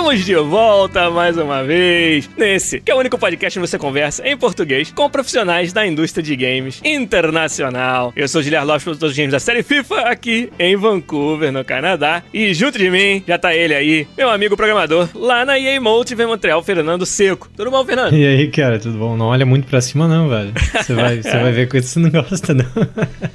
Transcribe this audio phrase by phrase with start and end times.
[0.00, 4.26] Estamos de volta mais uma vez nesse, que é o único podcast onde você conversa
[4.26, 8.10] em português com profissionais da indústria de games internacional.
[8.16, 11.62] Eu sou o Guilherme Lopes, produtor de games da série FIFA, aqui em Vancouver, no
[11.62, 12.22] Canadá.
[12.32, 16.22] E junto de mim já tá ele aí, meu amigo programador, lá na EA Motive
[16.22, 17.50] em Montreal, Fernando Seco.
[17.54, 18.16] Tudo bom, Fernando?
[18.16, 19.18] E aí, cara, tudo bom?
[19.18, 20.54] Não olha muito pra cima, não, velho.
[20.80, 22.64] Você vai, você vai ver coisa que você não gosta, não.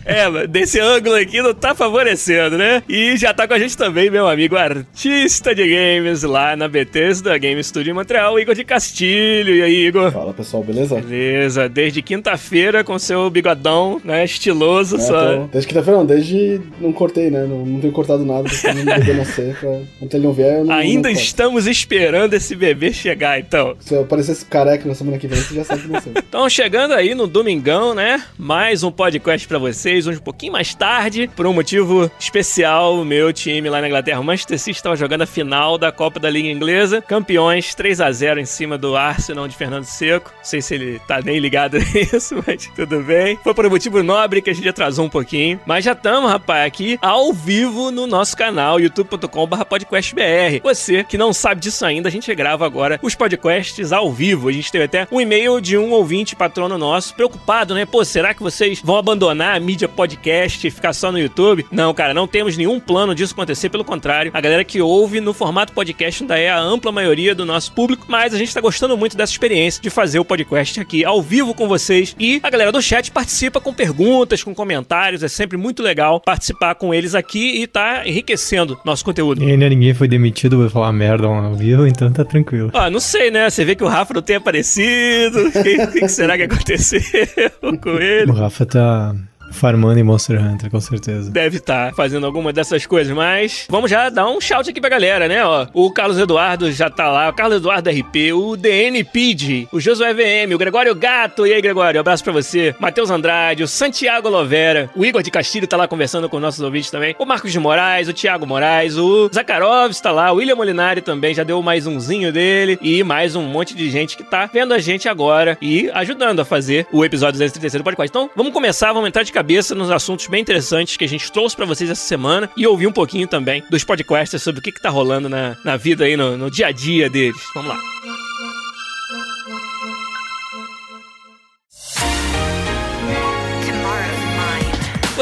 [0.08, 2.84] É, desse ângulo aqui não tá favorecendo, né?
[2.88, 7.38] E já tá com a gente também, meu amigo artista de games lá na Bethesda
[7.38, 9.56] Game Studio em Montreal, Igor de Castilho.
[9.56, 10.12] E aí, Igor?
[10.12, 10.96] Fala, pessoal, beleza?
[10.96, 15.36] Beleza, desde quinta-feira com seu bigodão, né, estiloso, É, só...
[15.38, 17.46] tô- Desde quinta-feira não, desde não cortei, né?
[17.46, 19.70] Não, não tenho cortado nada, porque não bebê nascer, pra...
[20.00, 23.76] Quando ele não vier, eu não Ainda não estamos esperando esse bebê chegar, então.
[23.80, 26.12] Se eu aparecesse careca na semana que vem, você já sabe que nasceu.
[26.28, 28.22] Então, chegando aí no domingão, né?
[28.38, 32.96] Mais um podcast pra vocês, hoje um pouquinho mais tarde, por um motivo especial.
[33.00, 36.20] O meu time lá na Inglaterra, o Manchester City, estava jogando a final da Copa
[36.20, 37.02] da Liga Inglesa.
[37.02, 40.32] Campeões, 3 a 0 em cima do Arsenal de Fernando Seco.
[40.38, 43.38] Não sei se ele tá nem ligado nisso, mas tudo bem.
[43.44, 45.60] Foi por um motivo nobre que a gente atrasou um pouquinho.
[45.66, 50.62] Mas já estamos, rapaz, aqui ao vivo no nosso canal, youtube.com.br podcastbr.
[50.64, 54.50] Você que não sabe disso ainda, a gente grava agora os podcasts ao vivo.
[54.50, 57.86] A gente teve até um e-mail de um ouvinte patrono nosso, preocupado, né?
[57.86, 61.66] Pô, será que vocês vão abandonar a mídia podcast e ficar só no YouTube?
[61.72, 64.32] Não, cara, não temos nenhum plano disso acontecer, pelo contrário.
[64.34, 68.08] A galera que ouve no formato podcast ainda é a ampla maioria do nosso público,
[68.10, 71.54] mas a gente tá gostando muito dessa experiência de fazer o podcast aqui ao vivo
[71.54, 75.84] com vocês e a galera do chat participa com perguntas, com comentários, é sempre muito
[75.84, 79.44] legal participar com eles aqui e tá enriquecendo nosso conteúdo.
[79.44, 82.72] E ainda ninguém foi demitido por falar merda ao vivo, então tá tranquilo.
[82.74, 83.48] Ah, não sei, né?
[83.48, 85.48] Você vê que o Rafa não tem aparecido.
[85.48, 87.02] O que, o que será que aconteceu
[87.82, 88.32] com ele?
[88.32, 89.16] O Rafa tá
[89.56, 91.32] farmando em Monster Hunter, com certeza.
[91.32, 95.28] Deve estar fazendo alguma dessas coisas, mas vamos já dar um shout aqui pra galera,
[95.28, 95.44] né?
[95.44, 99.80] Ó, o Carlos Eduardo já tá lá, o Carlos Eduardo RP, o DN Pid, o
[99.80, 101.48] Josué VM, o Gregório Gato.
[101.48, 102.76] E aí, Gregório, abraço pra você.
[102.80, 106.92] Matheus Andrade, o Santiago Lovera, o Igor de Castilho tá lá conversando com nossos ouvintes
[106.92, 107.16] também.
[107.18, 111.34] O Marcos de Moraes, o Thiago Moraes, o Zakharov está lá, o William Molinari também
[111.34, 114.80] já deu mais umzinho dele e mais um monte de gente que tá vendo a
[114.80, 118.10] gente agora e ajudando a fazer o episódio 236 do podcast.
[118.10, 119.45] Então, vamos começar, vamos entrar de cabeça
[119.76, 122.92] nos assuntos bem interessantes que a gente trouxe pra vocês essa semana e ouvir um
[122.92, 126.38] pouquinho também dos podcasters sobre o que, que tá rolando na, na vida aí, no,
[126.38, 127.42] no dia a dia deles.
[127.54, 128.25] Vamos lá.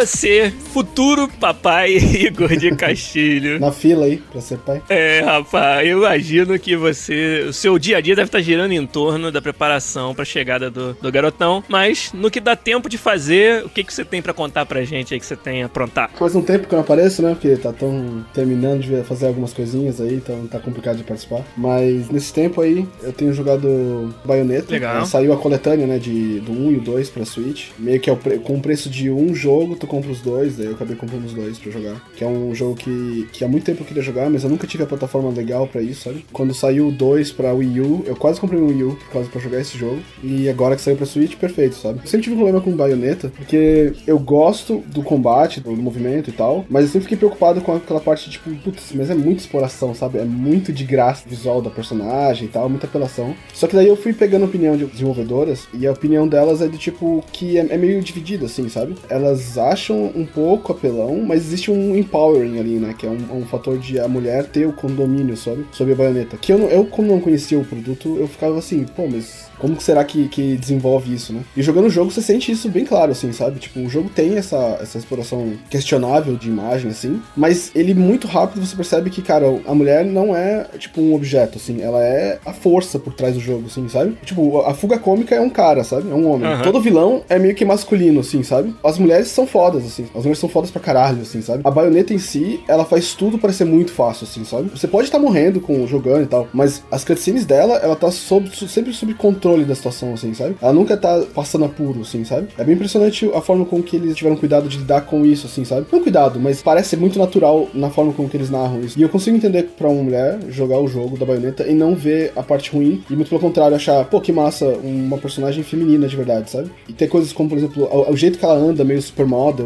[0.08, 3.58] Você, futuro papai Igor de Castilho.
[3.58, 4.82] Na fila aí, pra ser pai.
[4.90, 7.46] É, rapaz, eu imagino que você.
[7.48, 10.94] O seu dia a dia deve estar girando em torno da preparação pra chegada do,
[11.02, 11.64] do garotão.
[11.70, 14.84] Mas no que dá tempo de fazer, o que, que você tem pra contar pra
[14.84, 16.10] gente aí que você tem aprontar?
[16.20, 17.30] Faz um tempo que eu não apareço, né?
[17.32, 21.44] Porque tá tão terminando de fazer algumas coisinhas aí, então tá complicado de participar.
[21.56, 24.70] Mas nesse tempo aí, eu tenho jogado Bayonetta.
[24.74, 25.06] Legal.
[25.06, 25.98] Saiu a coletânea, né?
[25.98, 27.70] De, do 1 e o 2 pra Switch.
[27.80, 30.58] Meio que é o pre- com o preço de um jogo, tu compra os dois.
[30.58, 32.02] Daí eu acabei comprando os dois pra jogar.
[32.16, 34.66] Que é um jogo que, que há muito tempo eu queria jogar, mas eu nunca
[34.66, 36.26] tive a plataforma legal pra isso, sabe?
[36.34, 39.30] Quando saiu o 2 pra Wii U, eu quase comprei um Wii U por causa
[39.30, 40.00] pra jogar esse jogo.
[40.24, 42.00] E agora que saiu pra Switch, perfeito, sabe?
[42.04, 46.34] Eu sempre tive um problema com Bayonetta, porque eu gosto do combate, do, movimento e
[46.34, 49.94] tal, mas eu sempre fiquei preocupado com aquela parte, tipo, putz, mas é muita exploração,
[49.94, 50.18] sabe?
[50.18, 53.36] É muito de graça visual da personagem e tal, muita apelação.
[53.54, 56.68] Só que daí eu fui pegando a opinião de desenvolvedoras, e a opinião delas é
[56.68, 58.96] do tipo que é, é meio dividida, assim, sabe?
[59.10, 62.94] Elas acham um pouco apelão, mas existe um empowering ali, né?
[62.98, 65.66] Que é um, um fator de a mulher ter o condomínio, sabe?
[65.72, 66.38] Sobre a baioneta.
[66.38, 69.76] Que eu, não- eu, como não conhecia o produto, eu ficava assim, pô, mas como
[69.76, 71.42] que será que, que desenvolve isso, né?
[71.56, 73.60] E jogando o jogo, você sente isso bem claro, assim, sabe?
[73.60, 78.66] Tipo, o jogo tem essa, essa exploração questionável de imagem, assim, mas ele muito rápido
[78.66, 82.52] você percebe que, cara, a mulher não é, tipo, um objeto, assim, ela é a
[82.54, 84.18] força por trás do jogo, assim, sabe?
[84.26, 86.10] Tipo, a fuga cômica é um cara, sabe?
[86.10, 86.48] É um homem.
[86.48, 86.64] Aham.
[86.64, 88.74] Todo vilão é meio que masculino, assim, sabe?
[88.84, 90.04] As mulheres são fodas fodas, assim.
[90.14, 91.62] As mulheres são fodas pra caralho, assim, sabe?
[91.64, 94.70] A baioneta em si, ela faz tudo para ser muito fácil, assim, sabe?
[94.70, 98.12] Você pode estar tá morrendo com jogando e tal, mas as cutscenes dela, ela tá
[98.12, 100.56] sob, sempre sob controle da situação, assim, sabe?
[100.62, 102.48] Ela nunca tá passando apuro, assim, sabe?
[102.58, 105.64] É bem impressionante a forma com que eles tiveram cuidado de lidar com isso, assim,
[105.64, 105.88] sabe?
[105.92, 109.00] Não cuidado, mas parece ser muito natural na forma com que eles narram isso.
[109.00, 112.34] E eu consigo entender pra uma mulher jogar o jogo da baioneta e não ver
[112.36, 116.16] a parte ruim, e muito pelo contrário, achar, pô, que massa, uma personagem feminina de
[116.16, 116.70] verdade, sabe?
[116.88, 119.00] E ter coisas como, por exemplo, o, jeito que ela anda, meio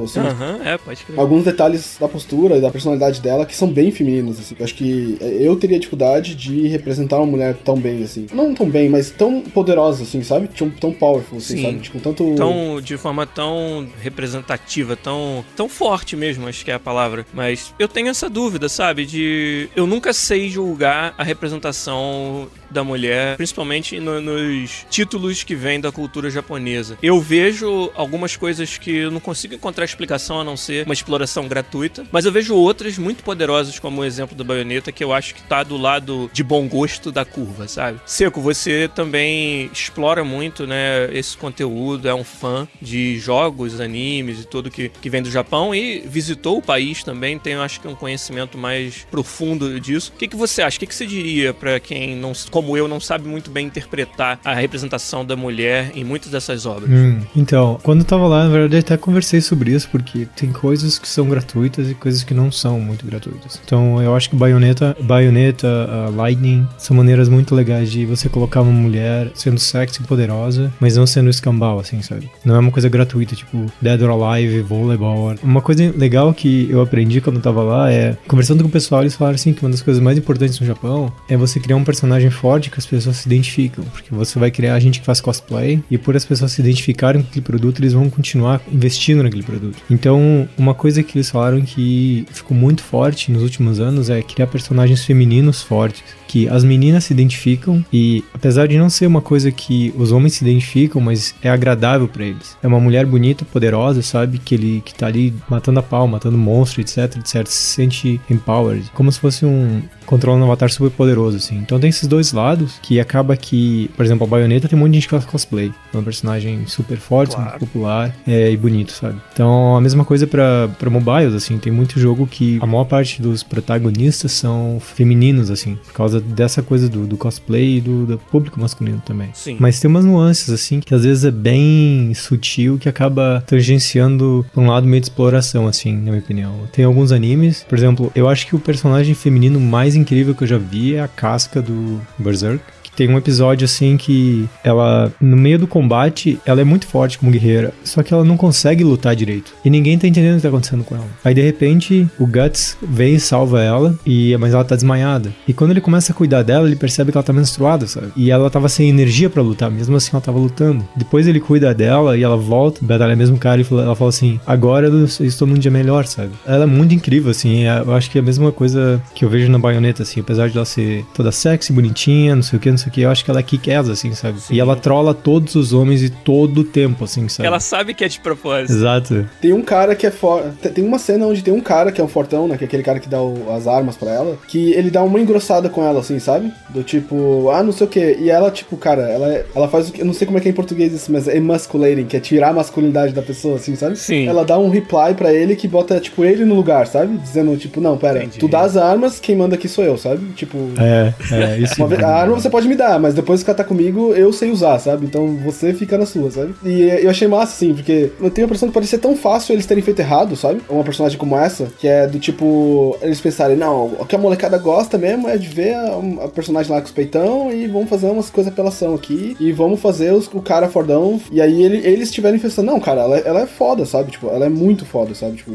[0.04, 0.20] assim.
[0.66, 1.20] É, pode crer.
[1.20, 4.56] Alguns detalhes da postura e da personalidade dela que são bem femininos, assim.
[4.58, 8.28] Eu acho que eu teria dificuldade de representar uma mulher tão bem, assim.
[8.34, 10.48] Não tão bem, mas tão poderosa, assim, sabe?
[10.50, 11.64] Tão, tão powerful, assim, Sim.
[11.64, 11.80] sabe?
[11.80, 12.36] Tipo, tanto.
[12.36, 17.26] Tão, de forma tão representativa, tão, tão forte mesmo, acho que é a palavra.
[17.34, 19.06] Mas eu tenho essa dúvida, sabe?
[19.06, 19.70] De.
[19.76, 25.92] Eu nunca sei julgar a representação da mulher, principalmente no- nos títulos que vêm da
[25.92, 26.98] cultura japonesa.
[27.02, 31.48] Eu vejo algumas coisas que eu não consigo encontrar explicação a não ser uma exploração
[31.48, 35.36] gratuita, mas eu vejo outras muito poderosas, como o exemplo da baioneta, que eu acho
[35.36, 38.00] que tá do lado de bom gosto da curva, sabe?
[38.06, 44.48] Seco, você também explora muito, né, esse conteúdo, é um fã de jogos, animes e
[44.48, 47.96] tudo que, que vem do Japão e visitou o país também, tem, acho que um
[47.96, 50.12] conhecimento mais profundo disso.
[50.16, 50.78] O que, que você acha?
[50.78, 54.40] O que, que você diria pra quem, não, como eu, não sabe muito bem interpretar
[54.44, 56.90] a representação da mulher em muitas dessas obras?
[56.90, 60.98] Hum, então, quando eu tava lá, na verdade, até conversei sobre isso, porque tem coisas
[60.98, 63.60] que são gratuitas e coisas que não são muito gratuitas.
[63.66, 68.62] Então, eu acho que Bayonetta, Bayonetta, uh, Lightning são maneiras muito legais de você colocar
[68.62, 72.30] uma mulher sendo sexy e poderosa, mas não sendo escambau, assim, sabe?
[72.44, 75.36] Não é uma coisa gratuita, tipo Dead or Alive, Volleyball.
[75.44, 79.02] Uma coisa legal que eu aprendi quando eu tava lá é, conversando com o pessoal,
[79.02, 81.84] eles falaram assim que uma das coisas mais importantes no Japão é você criar um
[81.84, 85.82] personagem forte que as pessoas se identificam, porque você vai criar gente que faz cosplay
[85.90, 89.57] e por as pessoas se identificarem com aquele produto, eles vão continuar investindo naquele produto.
[89.90, 94.48] Então, uma coisa que eles falaram que ficou muito forte nos últimos anos é criar
[94.48, 99.52] personagens femininos fortes, que as meninas se identificam e apesar de não ser uma coisa
[99.52, 102.58] que os homens se identificam, mas é agradável pra eles.
[102.62, 106.38] É uma mulher bonita, poderosa, sabe, que ele que tá ali matando a pau, matando
[106.38, 111.36] monstro, etc, etc, se sente empowered, como se fosse um controlando um avatar super poderoso
[111.38, 111.58] assim.
[111.58, 114.92] Então tem esses dois lados que acaba que, por exemplo, a Bayonetta tem um monte
[114.92, 115.72] de gente que faz cosplay.
[115.94, 117.50] É um personagem super forte, Claro.
[117.52, 119.18] muito popular é, e bonito, sabe?
[119.34, 121.58] Então a mesma coisa pra mobiles, assim.
[121.58, 126.62] Tem muito jogo que a maior parte dos protagonistas são femininos, assim, por causa dessa
[126.62, 129.30] coisa do, do cosplay e do, do público masculino também.
[129.34, 129.58] Sim.
[129.60, 134.62] Mas tem umas nuances, assim, que às vezes é bem sutil, que acaba tangenciando pra
[134.62, 136.54] um lado meio de exploração, assim, na minha opinião.
[136.72, 140.48] Tem alguns animes, por exemplo, eu acho que o personagem feminino mais incrível que eu
[140.48, 142.64] já vi é a casca do Berserk.
[142.98, 147.32] Tem um episódio assim que ela, no meio do combate, ela é muito forte como
[147.32, 149.54] guerreira, só que ela não consegue lutar direito.
[149.64, 151.06] E ninguém tá entendendo o que tá acontecendo com ela.
[151.24, 155.32] Aí de repente, o Guts vem e salva ela, e mas ela tá desmaiada.
[155.48, 158.08] E quando ele começa a cuidar dela, ele percebe que ela tá menstruada, sabe?
[158.16, 160.84] E ela tava sem energia pra lutar, mesmo assim ela tava lutando.
[160.96, 164.88] Depois ele cuida dela e ela volta, batalha mesmo cara e ela fala assim: agora
[164.88, 166.32] eu estou num dia melhor, sabe?
[166.48, 167.66] Ela é muito incrível, assim.
[167.66, 170.50] é- Eu acho que é a mesma coisa que eu vejo na baioneta, assim, apesar
[170.50, 173.10] de ela ser toda sexy, bonitinha, não sei o que, não sei o que, eu
[173.10, 174.38] acho que ela é kick-ass, assim, sabe?
[174.50, 177.48] E ela trola todos os homens e todo o tempo, assim, sabe?
[177.48, 178.72] Ela sabe que é de propósito.
[178.74, 179.26] Exato.
[179.42, 180.50] Tem um cara que é forte.
[180.70, 182.58] Tem uma cena onde tem um cara que é um fortão, né?
[182.58, 184.38] Que é aquele cara que dá o- as armas pra ela.
[184.48, 186.52] Que ele dá uma engrossada com ela, assim, sabe?
[186.70, 188.18] Do tipo, ah, não sei o que.
[188.20, 190.02] E ela, tipo, cara, ela, é- ela faz o que.
[190.02, 192.20] Eu não sei como é que é em português isso, mas é emasculating, que é
[192.20, 193.96] tirar a masculinidade da pessoa, assim, sabe?
[193.98, 194.28] Sim.
[194.28, 197.18] Ela dá um reply pra ele que bota, tipo, ele no lugar, sabe?
[197.18, 198.40] Dizendo, tipo, não, pera, Entendi.
[198.40, 200.26] tu dá as armas, quem manda aqui sou eu, sabe?
[200.34, 200.58] Tipo.
[200.80, 201.76] É, é, isso.
[201.78, 204.32] Uma vez- a arma você pode me dar, mas depois que ela tá comigo, eu
[204.32, 205.06] sei usar, sabe?
[205.06, 206.54] Então você fica na sua, sabe?
[206.64, 209.66] E eu achei massa, assim, porque eu tenho a impressão que parecia tão fácil eles
[209.66, 210.62] terem feito errado, sabe?
[210.70, 214.58] Uma personagem como essa, que é do tipo, eles pensarem, não, o que a molecada
[214.58, 218.08] gosta mesmo é de ver a, a personagem lá com os peitão e vamos fazer
[218.08, 221.20] umas coisas apelação aqui e vamos fazer os- o cara fordão.
[221.32, 224.12] E aí ele- eles estiverem pensando, não, cara, ela, ela é foda, sabe?
[224.12, 225.38] Tipo, ela é muito foda, sabe?
[225.38, 225.52] Tipo,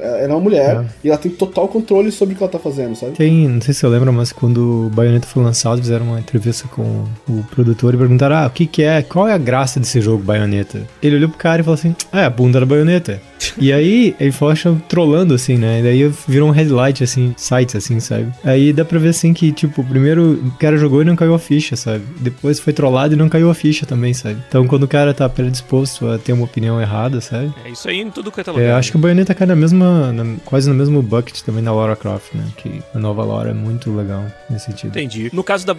[0.00, 2.94] ela é uma mulher e ela tem total controle sobre o que ela tá fazendo,
[2.96, 3.12] sabe?
[3.12, 6.57] Tem, não sei se você lembra, mas quando o Bayonetta foi lançado, fizeram uma entrevista
[6.66, 9.02] com o produtor e perguntaram: Ah, o que, que é?
[9.02, 10.82] Qual é a graça desse jogo, Bayonetta?
[11.02, 13.20] Ele olhou pro cara e falou assim: Ah, é a bunda da baioneta.
[13.56, 15.78] e aí ele falou, achando, trolando, assim, né?
[15.78, 18.32] E daí virou um headlight, assim, sites, assim, sabe?
[18.42, 21.38] Aí dá pra ver, assim, que, tipo, primeiro o cara jogou e não caiu a
[21.38, 22.02] ficha, sabe?
[22.18, 24.38] Depois foi trollado e não caiu a ficha também, sabe?
[24.48, 27.52] Então quando o cara tá predisposto a ter uma opinião errada, sabe?
[27.64, 28.78] É isso aí em tudo quanto é É, lugar.
[28.78, 31.94] acho que o Bayonetta cai na mesma, na- quase no mesmo bucket também da Lara
[31.94, 32.44] Croft, né?
[32.56, 34.90] Que a nova Lara é muito legal nesse sentido.
[34.90, 35.30] Entendi.
[35.32, 35.72] No caso da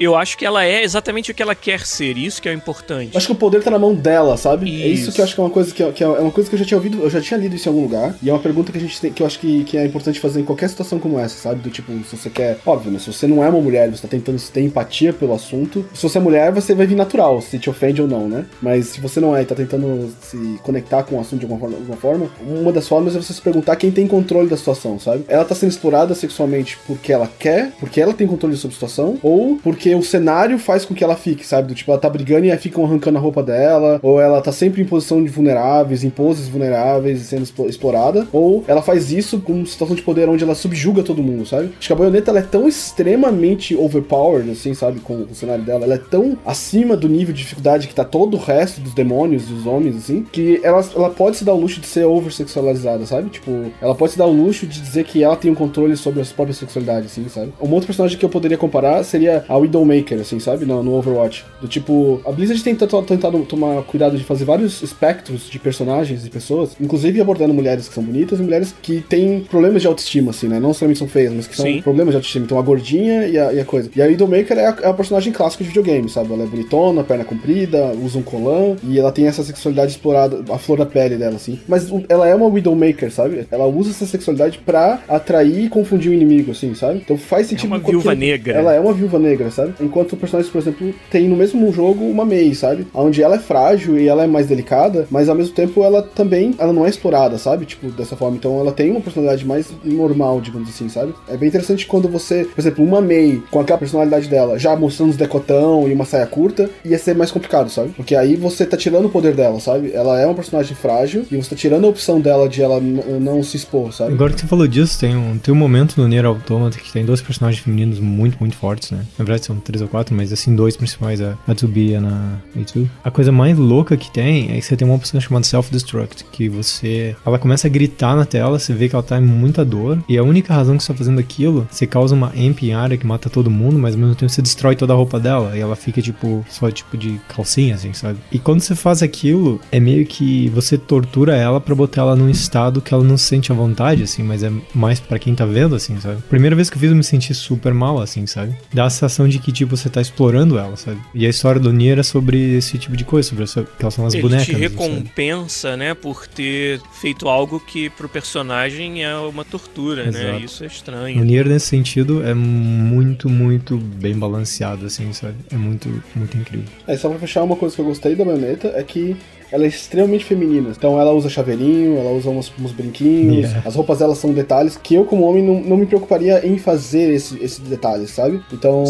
[0.00, 2.54] eu acho que ela é exatamente o que ela quer ser, isso que é o
[2.54, 3.16] importante.
[3.16, 4.66] Acho que o poder tá na mão dela, sabe?
[4.82, 5.12] É isso Isso.
[5.12, 6.58] que eu acho que é uma coisa que, é- que é uma coisa que eu
[6.58, 8.72] já tinha ouvido, eu já tinha lido isso em algum lugar, e é uma pergunta
[8.72, 10.98] que a gente tem, que eu acho que, que é importante fazer em qualquer situação
[10.98, 11.60] como essa, sabe?
[11.60, 12.98] Do tipo, se você quer, óbvio, né?
[12.98, 16.18] Se você não é uma mulher, você tá tentando ter empatia pelo assunto, se você
[16.18, 18.46] é mulher, você vai vir natural, se te ofende ou não, né?
[18.60, 21.60] Mas se você não é e tá tentando se conectar com o assunto de alguma
[21.60, 24.98] forma, alguma forma, uma das formas é você se perguntar quem tem controle da situação,
[24.98, 25.24] sabe?
[25.28, 29.18] Ela tá sendo explorada sexualmente porque ela quer, porque ela tem controle sobre a situação,
[29.22, 31.66] ou porque o cenário faz com que ela fique, sabe?
[31.66, 34.52] Do tipo, ela tá brigando e aí ficam arrancando a roupa dela, ou ela tá
[34.52, 39.40] sempre em posição de vulneráveis, em poses vulneráveis e sendo explorada, ou ela faz isso
[39.40, 41.72] com uma situação de poder onde ela subjuga todo mundo, sabe?
[41.76, 45.00] Acho que a baioneta ela é tão extremamente overpowered, assim, sabe?
[45.00, 48.36] Com o cenário dela, ela é tão acima do nível de dificuldade que tá todo
[48.36, 51.80] o resto dos demônios dos homens, assim, que ela, ela pode se dar o luxo
[51.80, 53.30] de ser oversexualizada, sabe?
[53.30, 53.50] Tipo,
[53.82, 56.24] ela pode se dar o luxo de dizer que ela tem um controle sobre a
[56.24, 57.52] sua própria sexualidade, assim, sabe?
[57.60, 60.64] Um outro personagem que eu poderia comparar seria a Widowmaker, assim, sabe?
[60.64, 61.44] No, no Overwatch.
[61.60, 66.30] Do tipo, a Blizzard tem tentado tomar cuidado de fazer vários espectros de personagens e
[66.30, 70.48] pessoas, inclusive abordando mulheres que são bonitas e mulheres que têm problemas de autoestima, assim,
[70.48, 70.60] né?
[70.60, 71.82] Não somente são feias, mas que são Sim.
[71.82, 72.44] problemas de autoestima.
[72.44, 73.90] Então a gordinha e a, e a coisa.
[73.94, 76.32] E a Widowmaker é a, é a personagem clássica de videogame, sabe?
[76.32, 80.58] Ela é bonitona, perna comprida, usa um colã e ela tem essa sexualidade explorada, a
[80.58, 81.58] flor da pele dela, assim.
[81.68, 83.46] Mas ela é uma Widowmaker, sabe?
[83.50, 87.00] Ela usa essa sexualidade pra atrair e confundir o inimigo, assim, sabe?
[87.04, 87.72] Então faz sentido.
[87.72, 88.54] É uma viúva negra.
[88.54, 89.74] Ela é uma viúva negra, sabe?
[89.80, 92.86] Enquanto o personagem, por exemplo, tem no mesmo jogo uma Mei, sabe?
[92.92, 96.54] Onde ela é frágil e ela é mais delicada, mas ao mesmo tempo ela também,
[96.58, 97.66] ela não é explorada, sabe?
[97.66, 98.36] Tipo, dessa forma.
[98.36, 101.14] Então ela tem uma personalidade mais normal, digamos assim, sabe?
[101.28, 105.10] É bem interessante quando você, por exemplo, uma Mei com aquela personalidade dela, já mostrando
[105.10, 107.90] os decotão e uma saia curta, ia ser mais complicado, sabe?
[107.90, 109.92] Porque aí você tá tirando o poder dela, sabe?
[109.92, 113.42] Ela é uma personagem frágil e você tá tirando a opção dela de ela não
[113.42, 114.12] se expor, sabe?
[114.12, 117.04] Agora que você falou disso, tem um, tem um momento no Nier Automata que tem
[117.04, 119.04] dois personagens femininos muito, muito fortes, né?
[119.18, 122.38] Na verdade são três ou quatro, mas assim, dois principais, a Atsubi e a na
[122.56, 122.88] A2.
[123.04, 126.48] A coisa mais louca que tem é que você tem uma opção chamada Self-Destruct, que
[126.48, 127.16] você...
[127.24, 130.16] Ela começa a gritar na tela, você vê que ela tá em muita dor, e
[130.16, 133.06] a única razão que você tá fazendo aquilo, você causa uma amp em área que
[133.06, 135.76] mata todo mundo, mas ao mesmo tempo você destrói toda a roupa dela, e ela
[135.76, 138.18] fica, tipo, só tipo de calcinha, assim, sabe?
[138.30, 142.30] E quando você faz aquilo, é meio que você tortura ela para botar ela num
[142.30, 145.44] estado que ela não se sente à vontade, assim, mas é mais para quem tá
[145.44, 146.22] vendo, assim, sabe?
[146.28, 148.56] Primeira vez que eu fiz, eu me senti super mal, assim, sabe?
[148.72, 151.00] Dá a sensação de que, tipo, você tá explorando ela, sabe?
[151.14, 153.94] E a história do Nier é sobre esse tipo de coisa, sobre essa, que elas
[153.94, 154.48] são as Ele bonecas.
[154.48, 155.76] Ele te recompensa, sabe?
[155.78, 160.08] né, por ter feito algo que pro personagem é uma tortura, né?
[160.08, 160.24] Exato.
[160.24, 160.40] né?
[160.40, 161.20] Isso é estranho.
[161.20, 165.36] O Nier, nesse sentido, é muito, muito bem balanceado, assim, sabe?
[165.50, 166.66] É muito, muito incrível.
[166.86, 169.16] É, só pra fechar, uma coisa que eu gostei da Bayonetta é que
[169.50, 170.70] ela é extremamente feminina.
[170.76, 173.62] Então ela usa chaveirinho, ela usa uns, uns brinquinhos, yeah.
[173.64, 177.12] as roupas dela são detalhes que eu, como homem, não, não me preocuparia em fazer
[177.12, 178.40] esses esse detalhes, sabe?
[178.52, 178.84] Então,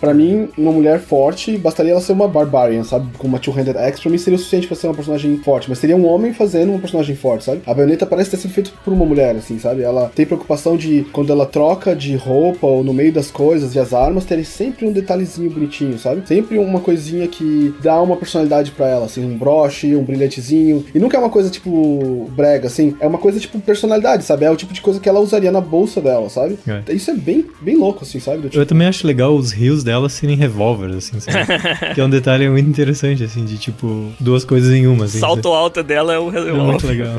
[0.00, 3.08] para mim, uma mulher forte, bastaria ela ser uma barbarian, sabe?
[3.18, 5.68] Com uma two-handed axe, pra mim seria o suficiente pra ser uma personagem forte.
[5.68, 7.62] Mas seria um homem fazendo uma personagem forte, sabe?
[7.66, 9.82] A baioneta parece ter sido feita por uma mulher, assim, sabe?
[9.82, 13.78] Ela tem preocupação de, quando ela troca de roupa ou no meio das coisas e
[13.78, 16.26] as armas, ter sempre um detalhezinho bonitinho, sabe?
[16.26, 20.84] Sempre uma coisinha que dá uma personalidade para ela, assim, um broche, um brilhantezinho.
[20.94, 22.96] E nunca é uma coisa tipo brega, assim.
[23.00, 24.44] É uma coisa tipo personalidade, sabe?
[24.44, 26.58] É o tipo de coisa que ela usaria na bolsa dela, sabe?
[26.66, 26.92] É.
[26.92, 28.48] Isso é bem, bem louco, assim, sabe?
[28.48, 28.58] Tipo...
[28.58, 31.46] Eu também acho legal os rios dela serem revólveres, assim, sabe?
[31.94, 35.04] que é um detalhe muito interessante, assim, de tipo, duas coisas em uma.
[35.04, 35.56] Assim, salto sabe?
[35.56, 36.60] alto dela é o revólver.
[36.60, 37.14] É muito legal.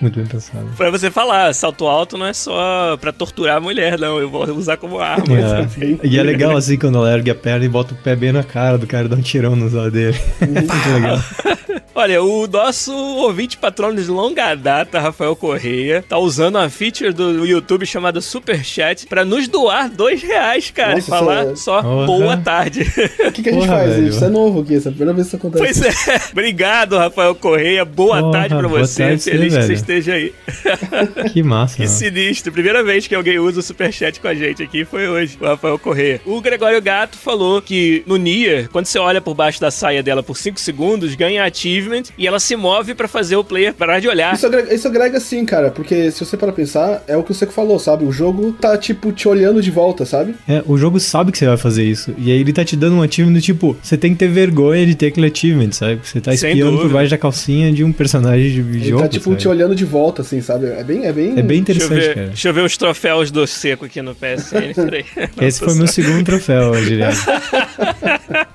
[0.00, 0.66] Muito bem pensado.
[0.76, 4.18] Pra você falar, salto alto não é só pra torturar a mulher, não.
[4.18, 5.24] Eu vou usar como arma.
[5.36, 6.06] É.
[6.06, 8.42] E é legal, assim, quando ela ergue a perna e bota o pé bem na
[8.42, 10.18] cara do cara e dá um tirão nos olhos dele.
[10.40, 11.18] muito legal.
[11.96, 17.46] Olha, o nosso ouvinte patrono de longa data, Rafael Correia, tá usando uma feature do
[17.46, 21.56] YouTube chamada Super Chat pra nos doar dois reais, cara, Nossa, e falar é...
[21.56, 22.06] só Porra.
[22.06, 22.82] boa tarde.
[23.26, 23.94] O que, que a gente Porra, faz?
[23.94, 24.08] Velho.
[24.08, 25.80] Isso é novo aqui, essa é a primeira vez que isso acontece.
[25.82, 26.20] Pois é.
[26.32, 27.84] Obrigado, Rafael Correia.
[27.84, 29.02] Boa Porra, tarde pra você.
[29.04, 30.34] Tarde Feliz que você esteja aí.
[31.32, 31.76] Que massa.
[31.76, 31.94] que mano.
[31.94, 32.52] sinistro.
[32.52, 35.44] Primeira vez que alguém usa o Super Chat com a gente aqui foi hoje, o
[35.44, 36.20] Rafael Correia.
[36.24, 40.22] O Gregório Gato falou que no Nier, quando você olha por baixo da saia dela
[40.22, 41.44] por 5 segundos, ganha
[41.84, 44.34] achievement e ela se move para fazer o player parar de olhar.
[44.34, 47.46] Isso agrega, isso agrega sim, cara, porque se você para pensar, é o que você
[47.46, 48.04] falou, sabe?
[48.04, 50.34] O jogo tá, tipo, te olhando de volta, sabe?
[50.48, 52.14] É, o jogo sabe que você vai fazer isso.
[52.18, 54.86] E aí ele tá te dando um achievement do tipo, você tem que ter vergonha
[54.86, 56.00] de ter aquele achievement, sabe?
[56.02, 59.02] Você tá espiando por baixo da calcinha de um personagem de ele jogo.
[59.02, 59.36] Ele tá, tipo, sabe?
[59.36, 60.66] te olhando de volta, assim, sabe?
[60.66, 61.38] É bem, é bem...
[61.38, 62.26] É bem interessante, deixa ver, cara.
[62.28, 64.74] Deixa eu ver os troféus do seco aqui no PSN,
[65.40, 67.16] Esse foi meu segundo troféu, Juliano.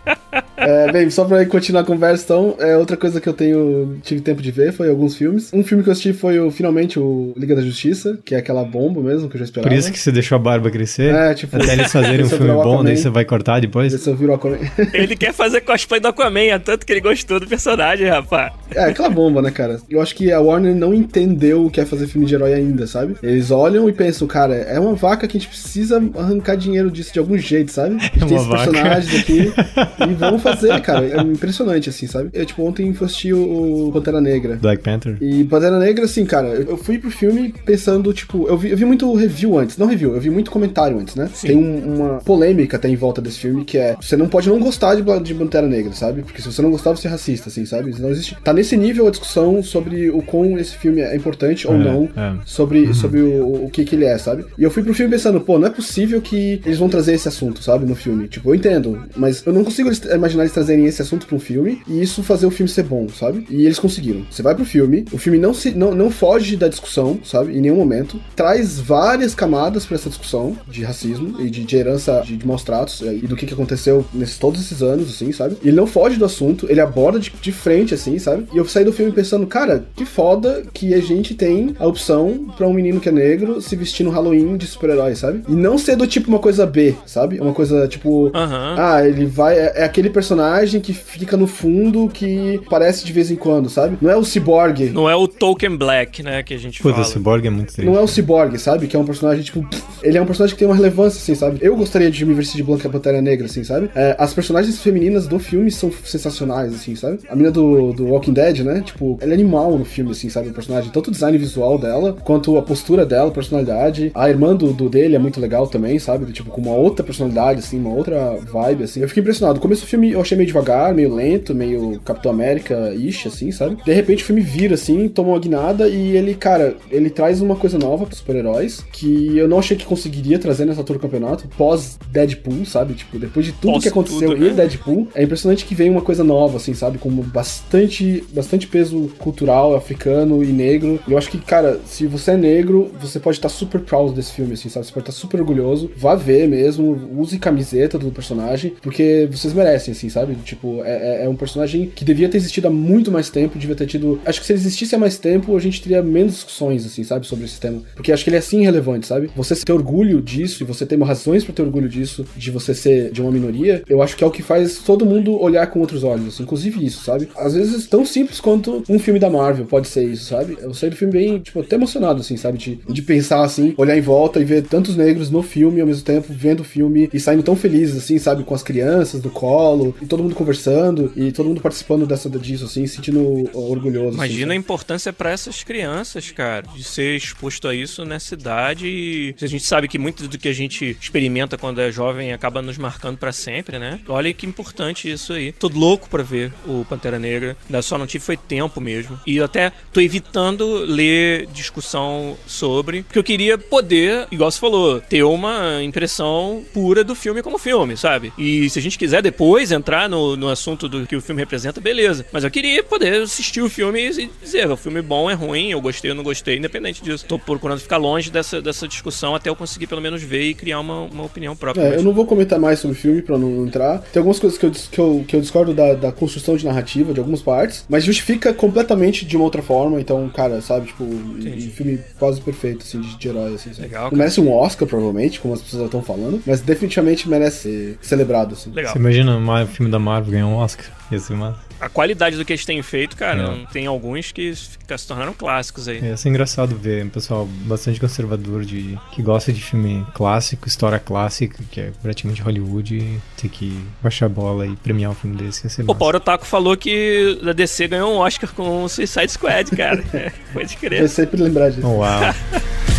[0.05, 0.15] É,
[0.57, 4.21] É, bem, só pra continuar a conversa, então, é, outra coisa que eu tenho tive
[4.21, 5.51] tempo de ver foi alguns filmes.
[5.53, 8.63] Um filme que eu assisti foi o, finalmente o Liga da Justiça, que é aquela
[8.63, 9.69] bomba mesmo que eu já esperava.
[9.73, 11.13] Por isso que você deixou a barba crescer?
[11.15, 11.55] É, tipo...
[11.55, 13.93] Até eles fazerem um filme o bom, daí você vai cortar depois?
[13.93, 14.57] Esse eu viro Aquaman.
[14.93, 18.51] Ele quer fazer cosplay do Aquaman, é tanto que ele gostou do personagem, rapaz.
[18.75, 19.79] É, aquela bomba, né, cara?
[19.89, 22.85] Eu acho que a Warner não entendeu o que é fazer filme de herói ainda,
[22.85, 23.15] sabe?
[23.23, 27.13] Eles olham e pensam, cara, é uma vaca que a gente precisa arrancar dinheiro disso
[27.13, 27.95] de algum jeito, sabe?
[27.99, 28.71] A gente É tem esses vaca.
[28.71, 29.53] personagens aqui
[30.11, 31.05] e vamos fazer, cara.
[31.05, 32.29] É impressionante, assim, sabe?
[32.33, 34.55] Eu, tipo, ontem fui assistir o Pantera Negra.
[34.61, 35.17] Black Panther?
[35.21, 38.85] E Pantera Negra, assim, cara, eu fui pro filme pensando, tipo, eu vi, eu vi
[38.85, 41.29] muito review antes, não review, eu vi muito comentário antes, né?
[41.41, 44.59] Tem um- uma polêmica até em volta desse filme, que é, você não pode não
[44.59, 46.21] gostar de, de Pantera Negra, sabe?
[46.21, 47.93] Porque se você não gostar, você é racista, assim, sabe?
[47.99, 48.37] Não existe...
[48.43, 52.09] Tá nesse nível a discussão sobre o quão esse filme é importante ou É, não,
[52.15, 52.33] é.
[52.45, 54.45] sobre, sobre o, o que que ele é, sabe?
[54.57, 57.27] E eu fui pro filme pensando, pô, não é possível que eles vão trazer esse
[57.27, 58.27] assunto, sabe, no filme.
[58.27, 61.39] Tipo, eu entendo, mas eu não consigo eles- imaginar eles trazerem esse assunto pra um
[61.39, 63.45] filme e isso fazer o filme ser bom, sabe?
[63.49, 64.25] E eles conseguiram.
[64.29, 67.57] Você vai pro filme, o filme não, se, não, não foge da discussão, sabe?
[67.57, 68.19] Em nenhum momento.
[68.35, 72.63] Traz várias camadas pra essa discussão de racismo e de, de herança de, de maus
[72.63, 75.57] tratos eh, e do que, que aconteceu nesses todos esses anos, assim, sabe?
[75.63, 78.47] Ele não foge do assunto, ele aborda de, de frente, assim, sabe?
[78.53, 82.47] E eu saí do filme pensando, cara, que foda que a gente tem a opção
[82.57, 85.43] pra um menino que é negro se vestir no Halloween de super-herói, sabe?
[85.47, 87.39] E não ser do tipo uma coisa B, sabe?
[87.39, 88.31] Uma coisa tipo.
[88.33, 88.75] Aham.
[88.77, 89.57] Ah, ele vai.
[89.57, 93.97] É, é aquele personagem que fica no fundo que aparece de vez em quando, sabe?
[93.99, 94.91] Não é o Cyborg.
[94.91, 97.05] Não é o Token Black, né, que a gente Puta, fala.
[97.05, 97.89] esse Cyborg é muito triste.
[97.89, 98.85] Não é o Cyborg, sabe?
[98.85, 99.67] Que é um personagem, tipo.
[100.03, 101.57] Ele é um personagem que tem uma relevância, assim, sabe?
[101.61, 103.89] Eu gostaria de me vestir de Blanca Pantera Negra, assim, sabe?
[103.95, 107.19] É, as personagens femininas do filme são sensacionais, assim, sabe?
[107.27, 108.81] A menina do, do Walking Dead, né?
[108.85, 110.49] Tipo, ela é animal no filme, assim, sabe?
[110.49, 110.91] O personagem.
[110.91, 114.11] Tanto o design visual dela, quanto a postura dela, a personalidade.
[114.13, 116.25] A irmã do, do dele é muito legal também, sabe?
[116.25, 119.01] Do, tipo, com uma outra personalidade, assim, uma outra vibe, assim.
[119.01, 119.59] Eu fiquei impressionado.
[119.59, 123.77] O começo do filme eu achei meio devagar, meio lento, meio Capitão América-ish, assim, sabe?
[123.83, 127.55] De repente o filme vira, assim, toma uma guinada e ele, cara, ele traz uma
[127.55, 131.47] coisa nova pros super-heróis que eu não achei que conseguiria trazer nessa altura do campeonato,
[131.57, 132.93] pós-Deadpool, sabe?
[132.93, 134.55] Tipo, depois de tudo Pós que aconteceu tudo, e né?
[134.55, 136.97] Deadpool, é impressionante que vem uma coisa nova, assim, sabe?
[136.97, 140.99] Com bastante, bastante peso cultural, africano e negro.
[141.07, 144.53] Eu acho que, cara, se você é negro, você pode estar super proud desse filme,
[144.53, 144.85] assim, sabe?
[144.85, 145.89] Você pode estar super orgulhoso.
[145.95, 150.35] Vá ver mesmo, use camiseta do personagem, porque vocês merecem, assim, sabe?
[150.43, 153.75] Tipo, é, é- é um personagem que devia ter existido há muito mais tempo, devia
[153.75, 154.19] ter tido.
[154.25, 157.25] Acho que se ele existisse há mais tempo, a gente teria menos discussões, assim, sabe?
[157.25, 157.81] Sobre esse tema.
[157.95, 159.29] Porque acho que ele é assim relevante, sabe?
[159.35, 163.11] Você ter orgulho disso e você ter razões pra ter orgulho disso, de você ser
[163.11, 166.03] de uma minoria, eu acho que é o que faz todo mundo olhar com outros
[166.03, 167.29] olhos, assim, inclusive isso, sabe?
[167.37, 170.57] Às vezes tão simples quanto um filme da Marvel pode ser isso, sabe?
[170.61, 172.57] Eu saí do filme bem, tipo, até emocionado, assim, sabe?
[172.57, 176.03] De, de pensar assim, olhar em volta e ver tantos negros no filme ao mesmo
[176.03, 178.43] tempo, vendo o filme e saindo tão felizes, assim, sabe?
[178.43, 179.68] Com as crianças do colo,
[180.01, 184.15] e todo mundo conversando, e todo mundo participando dessa, disso, assim, se sentindo orgulhoso.
[184.15, 188.87] Imagina a assim, importância pra essas crianças, cara, de ser exposto a isso nessa idade.
[188.87, 192.61] E a gente sabe que muito do que a gente experimenta quando é jovem acaba
[192.61, 193.99] nos marcando pra sempre, né?
[194.07, 195.51] Olha que importante isso aí.
[195.51, 197.55] Tô louco pra ver o Pantera Negra.
[197.67, 199.19] Ainda só não tive foi tempo mesmo.
[199.25, 205.23] E até tô evitando ler discussão sobre, porque eu queria poder, igual você falou, ter
[205.23, 208.33] uma impressão pura do filme como filme, sabe?
[208.37, 211.79] E se a gente quiser depois entrar no, no assunto do que o filme representa,
[211.81, 212.25] beleza.
[212.31, 215.81] Mas eu queria poder assistir o filme e dizer, o filme bom é ruim, eu
[215.81, 217.25] gostei ou não gostei, independente disso.
[217.27, 220.79] Tô procurando ficar longe dessa, dessa discussão até eu conseguir pelo menos ver e criar
[220.79, 221.81] uma, uma opinião própria.
[221.81, 223.99] É, Mas- eu não vou comentar mais sobre o filme pra não entrar.
[224.11, 227.13] Tem algumas coisas que eu, que eu, que eu discordo da, da construção de narrativa
[227.13, 229.99] de algumas partes, mas justifica completamente de uma outra forma.
[229.99, 233.69] Então, cara, sabe, tipo, um filme quase perfeito, assim, de, de herói, assim.
[233.71, 233.83] sabe?
[233.83, 234.15] Legal, cara.
[234.15, 238.71] merece um Oscar, provavelmente, como as pessoas estão falando, mas definitivamente merece ser celebrado, assim.
[238.71, 238.93] Legal.
[238.93, 240.85] Você imagina o filme da Marvel ganhar um Oscar?
[241.11, 241.59] Ia ser massa.
[241.81, 243.65] A qualidade do que eles têm feito, cara, É.
[243.71, 245.99] tem alguns que fica- se tornaram clássicos aí.
[246.01, 250.99] Ia ser engraçado ver um pessoal bastante conservador de que gosta de filme clássico, história
[250.99, 255.63] clássica, que é praticamente Hollywood, ter que baixar a bola e premiar um filme desse.
[255.65, 255.99] Ia ser O massa.
[255.99, 260.03] Paulo Taco falou que a DC ganhou um Oscar com o Suicide Squad, cara.
[260.53, 261.07] Pode Eu crer.
[261.09, 261.87] sempre lembrar disso.
[261.87, 262.21] Uau.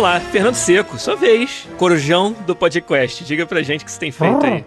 [0.00, 1.68] vamos lá, Fernando Seco, sua vez.
[1.76, 3.22] Corujão do podcast.
[3.22, 4.64] Diga pra gente o que você tem feito aí.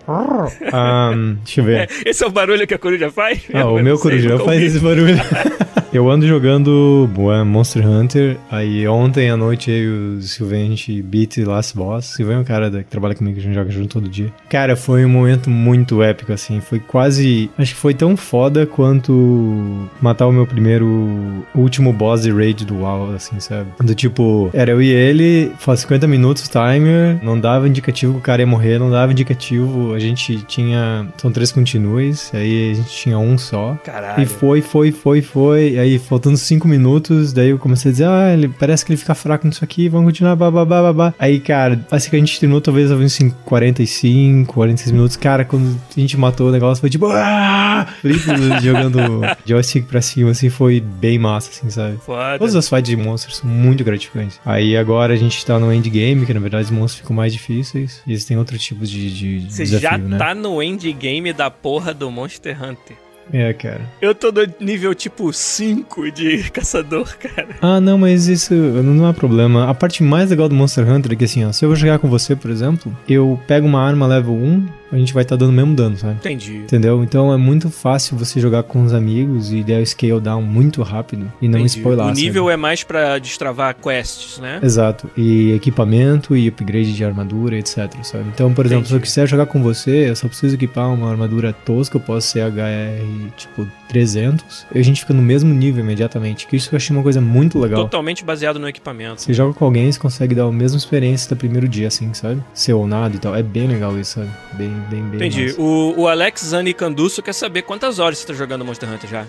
[0.72, 1.89] Ahn, deixa eu ver.
[2.06, 3.41] Esse é o barulho que a coruja faz?
[3.52, 5.15] Ah, o meu corujão faz esse barulho.
[5.94, 7.08] Eu ando jogando
[7.46, 8.38] Monster Hunter.
[8.50, 12.06] Aí ontem à noite eu e o Silvio a gente beat Last Boss.
[12.06, 14.34] Silvio é um cara que trabalha comigo, a gente joga junto todo dia.
[14.50, 16.60] Cara, foi um momento muito épico, assim.
[16.60, 17.48] Foi quase.
[17.60, 21.46] Acho que foi tão foda quanto matar o meu primeiro.
[21.54, 23.70] último boss de raid do WoW, assim, sabe?
[23.80, 28.22] Do tipo, era eu e ele, faz 50 minutos timer, não dava indicativo que o
[28.22, 29.94] cara ia morrer, não dava indicativo.
[29.94, 31.08] A gente tinha.
[31.18, 33.78] São três continues, aí a gente tinha um só.
[33.84, 34.24] Caralho.
[34.24, 35.83] E foi, foi, foi, foi.
[35.84, 39.13] Aí, faltando cinco minutos, daí eu comecei a dizer, ah, ele parece que ele fica
[39.13, 41.13] fraco nisso aqui, vamos continuar, babá, babá.
[41.19, 45.17] Aí, cara, parece que a gente terminou talvez uns 45, 46 minutos.
[45.17, 47.86] Cara, quando a gente matou o negócio, foi tipo, ah!
[48.02, 48.24] Felipe
[48.63, 49.02] jogando
[49.46, 51.98] joystick pra cima, assim, foi bem massa, assim, sabe?
[51.98, 52.39] Foda.
[52.39, 54.39] Todas as fights de monstros são muito gratificantes.
[54.46, 58.02] Aí agora a gente tá no endgame, que na verdade os monstros ficam mais difíceis.
[58.08, 60.17] E eles têm outros tipos de, de Você desafio, já né?
[60.17, 63.03] tá no endgame da porra do Monster Hunter.
[63.32, 63.82] É, cara.
[64.02, 67.50] Eu tô no nível tipo 5 de caçador, cara.
[67.62, 69.70] Ah, não, mas isso não é problema.
[69.70, 72.00] A parte mais legal do Monster Hunter é que assim, ó, se eu vou jogar
[72.00, 75.50] com você, por exemplo, eu pego uma arma level 1, a gente vai estar dando
[75.50, 76.16] o mesmo dano, sabe?
[76.16, 76.58] Entendi.
[76.58, 77.04] Entendeu?
[77.04, 80.82] Então é muito fácil você jogar com os amigos e der o scale down muito
[80.84, 81.78] rápido e não Entendi.
[81.80, 82.06] spoiler.
[82.06, 84.60] O nível é mais pra destravar quests, né?
[84.62, 85.10] Exato.
[85.18, 88.26] E equipamento e upgrade de armadura, etc, sabe?
[88.34, 88.90] Então, por exemplo, Entendi.
[88.90, 92.28] se eu quiser jogar com você, eu só preciso equipar uma armadura tosca, eu posso
[92.28, 96.78] ser HR, tipo, 300, e a gente fica no mesmo nível imediatamente, que isso eu
[96.78, 97.82] achei uma coisa muito legal.
[97.84, 99.22] Totalmente baseado no equipamento.
[99.22, 102.44] Você joga com alguém, você consegue dar a mesma experiência do primeiro dia, assim, sabe?
[102.54, 103.36] Ser ou nada e tal.
[103.36, 104.30] É bem legal isso, sabe?
[104.54, 105.46] Bem, bem, bem Entendi.
[105.48, 105.62] massa.
[105.62, 109.26] O, o Alex Zani Canduço quer saber quantas horas você tá jogando Monster Hunter já.